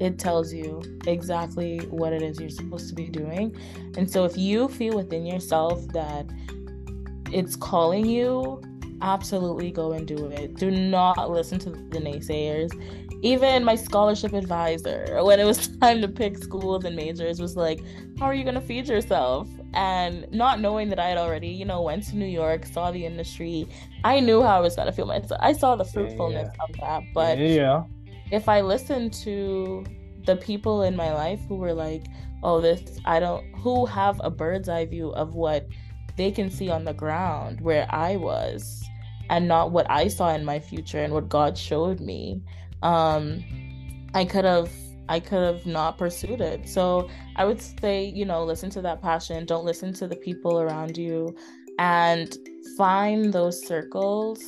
It 0.00 0.18
tells 0.18 0.54
you 0.54 0.82
exactly 1.06 1.80
what 1.90 2.14
it 2.14 2.22
is 2.22 2.40
you're 2.40 2.48
supposed 2.48 2.88
to 2.88 2.94
be 2.94 3.08
doing. 3.08 3.54
And 3.98 4.10
so 4.10 4.24
if 4.24 4.38
you 4.38 4.68
feel 4.68 4.96
within 4.96 5.26
yourself 5.26 5.86
that 5.88 6.24
it's 7.30 7.54
calling 7.54 8.06
you, 8.06 8.62
absolutely 9.02 9.70
go 9.70 9.92
and 9.92 10.06
do 10.06 10.26
it. 10.26 10.54
Do 10.56 10.70
not 10.70 11.30
listen 11.30 11.58
to 11.60 11.70
the 11.70 11.98
naysayers. 11.98 12.70
Even 13.22 13.64
my 13.64 13.74
scholarship 13.74 14.32
advisor, 14.32 15.18
when 15.22 15.40
it 15.40 15.44
was 15.44 15.68
time 15.80 16.00
to 16.02 16.08
pick 16.08 16.36
schools 16.38 16.84
and 16.84 16.94
majors, 16.94 17.40
was 17.40 17.56
like, 17.56 17.80
How 18.18 18.26
are 18.26 18.34
you 18.34 18.44
going 18.44 18.54
to 18.54 18.60
feed 18.60 18.88
yourself? 18.88 19.48
And 19.74 20.30
not 20.32 20.60
knowing 20.60 20.88
that 20.90 20.98
I 20.98 21.08
had 21.08 21.18
already, 21.18 21.48
you 21.48 21.64
know, 21.64 21.82
went 21.82 22.04
to 22.04 22.16
New 22.16 22.26
York, 22.26 22.66
saw 22.66 22.90
the 22.90 23.04
industry, 23.04 23.68
I 24.04 24.20
knew 24.20 24.42
how 24.42 24.56
I 24.56 24.60
was 24.60 24.76
going 24.76 24.86
to 24.86 24.92
feel 24.92 25.06
myself. 25.06 25.40
I 25.42 25.52
saw 25.52 25.76
the 25.76 25.84
fruitfulness 25.84 26.48
yeah, 26.54 26.64
of 26.64 26.76
that. 26.80 27.02
But 27.14 27.38
yeah. 27.38 27.84
if 28.30 28.48
I 28.48 28.60
listened 28.60 29.12
to 29.24 29.84
the 30.24 30.36
people 30.36 30.82
in 30.82 30.96
my 30.96 31.12
life 31.12 31.40
who 31.48 31.56
were 31.56 31.72
like, 31.72 32.04
Oh, 32.42 32.60
this, 32.60 33.00
I 33.06 33.18
don't, 33.18 33.44
who 33.56 33.86
have 33.86 34.20
a 34.22 34.30
bird's 34.30 34.68
eye 34.68 34.84
view 34.84 35.10
of 35.10 35.34
what 35.34 35.66
they 36.16 36.30
can 36.30 36.50
see 36.50 36.70
on 36.70 36.84
the 36.84 36.94
ground 36.94 37.60
where 37.60 37.86
I 37.90 38.16
was 38.16 38.82
and 39.28 39.48
not 39.48 39.72
what 39.72 39.90
I 39.90 40.08
saw 40.08 40.34
in 40.34 40.44
my 40.44 40.58
future 40.58 41.02
and 41.02 41.12
what 41.12 41.28
God 41.28 41.58
showed 41.58 42.00
me, 42.00 42.42
um, 42.82 43.44
I 44.14 44.24
could 44.24 44.44
have 44.44 44.70
I 45.08 45.20
could 45.20 45.42
have 45.42 45.66
not 45.66 45.98
pursued 45.98 46.40
it. 46.40 46.68
So 46.68 47.08
I 47.36 47.44
would 47.44 47.60
say, 47.60 48.06
you 48.06 48.24
know, 48.24 48.44
listen 48.44 48.70
to 48.70 48.82
that 48.82 49.00
passion. 49.00 49.46
Don't 49.46 49.64
listen 49.64 49.92
to 49.94 50.08
the 50.08 50.16
people 50.16 50.60
around 50.60 50.96
you 50.96 51.36
and 51.78 52.36
find 52.76 53.32
those 53.32 53.64
circles 53.64 54.42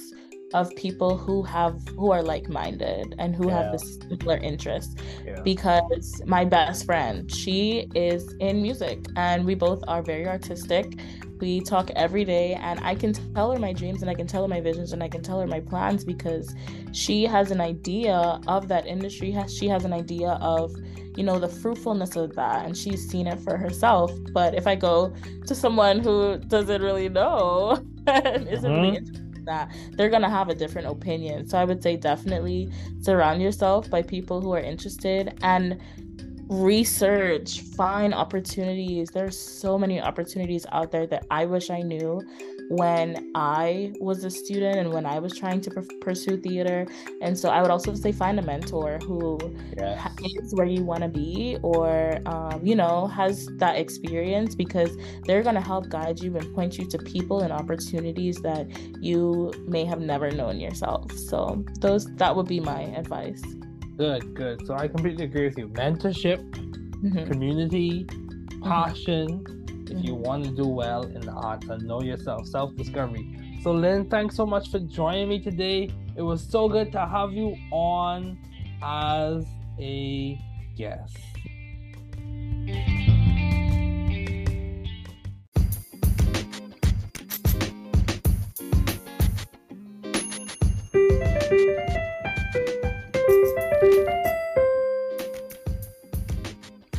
of 0.54 0.74
people 0.76 1.16
who 1.16 1.42
have 1.42 1.76
who 1.88 2.10
are 2.10 2.22
like-minded 2.22 3.14
and 3.18 3.36
who 3.36 3.48
yeah. 3.48 3.62
have 3.62 3.72
this 3.72 3.98
similar 4.08 4.38
interest 4.38 4.98
yeah. 5.24 5.40
because 5.42 6.22
my 6.24 6.44
best 6.44 6.86
friend 6.86 7.30
she 7.30 7.86
is 7.94 8.34
in 8.40 8.62
music 8.62 9.04
and 9.16 9.44
we 9.44 9.54
both 9.54 9.82
are 9.86 10.02
very 10.02 10.26
artistic 10.26 10.98
we 11.40 11.60
talk 11.60 11.90
every 11.96 12.24
day 12.24 12.54
and 12.54 12.80
i 12.80 12.94
can 12.94 13.12
tell 13.34 13.52
her 13.52 13.58
my 13.58 13.72
dreams 13.72 14.02
and 14.02 14.10
i 14.10 14.14
can 14.14 14.26
tell 14.26 14.42
her 14.42 14.48
my 14.48 14.60
visions 14.60 14.92
and 14.92 15.02
i 15.02 15.08
can 15.08 15.22
tell 15.22 15.40
her 15.40 15.46
my 15.46 15.60
plans 15.60 16.04
because 16.04 16.54
she 16.92 17.24
has 17.24 17.50
an 17.50 17.60
idea 17.60 18.40
of 18.46 18.68
that 18.68 18.86
industry 18.86 19.36
she 19.48 19.68
has 19.68 19.84
an 19.84 19.92
idea 19.92 20.30
of 20.40 20.72
you 21.16 21.24
know 21.24 21.38
the 21.38 21.48
fruitfulness 21.48 22.16
of 22.16 22.34
that 22.34 22.64
and 22.64 22.76
she's 22.76 23.08
seen 23.08 23.26
it 23.26 23.40
for 23.40 23.56
herself 23.56 24.12
but 24.32 24.54
if 24.54 24.66
i 24.66 24.74
go 24.74 25.12
to 25.46 25.54
someone 25.54 25.98
who 25.98 26.38
doesn't 26.48 26.82
really 26.82 27.08
know 27.08 27.82
and 28.06 28.48
isn't 28.48 28.70
mm-hmm. 28.70 28.82
really 28.82 28.96
interested 28.96 29.28
that 29.48 29.72
they're 29.92 30.10
going 30.10 30.22
to 30.22 30.28
have 30.28 30.48
a 30.48 30.54
different 30.54 30.86
opinion. 30.86 31.48
So 31.48 31.58
I 31.58 31.64
would 31.64 31.82
say 31.82 31.96
definitely 31.96 32.70
surround 33.00 33.42
yourself 33.42 33.90
by 33.90 34.02
people 34.02 34.40
who 34.40 34.52
are 34.52 34.60
interested 34.60 35.36
and 35.42 35.80
research, 36.48 37.60
find 37.60 38.14
opportunities. 38.14 39.10
There's 39.10 39.38
so 39.38 39.78
many 39.78 40.00
opportunities 40.00 40.66
out 40.72 40.90
there 40.90 41.06
that 41.06 41.26
I 41.30 41.44
wish 41.44 41.70
I 41.70 41.82
knew 41.82 42.22
when 42.70 43.30
I 43.34 43.92
was 44.00 44.24
a 44.24 44.30
student 44.30 44.78
and 44.78 44.92
when 44.92 45.06
I 45.06 45.18
was 45.18 45.36
trying 45.36 45.60
to 45.62 45.70
pursue 46.00 46.36
theater. 46.36 46.86
And 47.22 47.38
so 47.38 47.48
I 47.48 47.62
would 47.62 47.70
also 47.70 47.94
say 47.94 48.12
find 48.12 48.38
a 48.38 48.42
mentor 48.42 48.98
who 49.02 49.38
yes. 49.76 50.10
is 50.42 50.54
where 50.54 50.66
you 50.66 50.84
want 50.84 51.02
to 51.02 51.08
be 51.08 51.58
or, 51.62 52.18
um, 52.26 52.64
you 52.64 52.74
know, 52.74 53.06
has 53.06 53.48
that 53.56 53.76
experience 53.76 54.54
because 54.54 54.96
they're 55.24 55.42
going 55.42 55.54
to 55.54 55.60
help 55.60 55.88
guide 55.88 56.20
you 56.20 56.36
and 56.36 56.54
point 56.54 56.78
you 56.78 56.86
to 56.88 56.98
people 56.98 57.40
and 57.40 57.52
opportunities 57.52 58.40
that 58.42 58.66
you 59.02 59.52
may 59.66 59.84
have 59.84 60.00
never 60.00 60.30
known 60.30 60.60
yourself. 60.60 61.10
So 61.12 61.64
those 61.80 62.06
that 62.16 62.36
would 62.36 62.48
be 62.48 62.60
my 62.60 62.82
advice. 62.82 63.42
Good, 63.98 64.34
good. 64.34 64.66
So 64.66 64.74
I 64.74 64.88
completely 64.88 65.24
agree 65.24 65.46
with 65.48 65.58
you. 65.58 65.68
Mentorship, 65.68 66.38
mm-hmm. 66.50 67.30
community, 67.30 68.06
passion. 68.62 69.28
Mm-hmm 69.28 69.58
if 69.90 70.04
you 70.04 70.14
want 70.14 70.44
to 70.44 70.50
do 70.50 70.66
well 70.66 71.02
in 71.02 71.20
the 71.20 71.32
arts 71.32 71.68
and 71.68 71.82
know 71.82 72.02
yourself, 72.02 72.46
self 72.46 72.74
discovery. 72.76 73.58
So, 73.62 73.72
Lynn, 73.72 74.08
thanks 74.08 74.36
so 74.36 74.46
much 74.46 74.70
for 74.70 74.78
joining 74.78 75.28
me 75.28 75.40
today. 75.40 75.90
It 76.16 76.22
was 76.22 76.42
so 76.42 76.68
good 76.68 76.92
to 76.92 77.06
have 77.06 77.32
you 77.32 77.56
on 77.70 78.38
as 78.82 79.44
a 79.78 80.38
guest. 80.76 81.16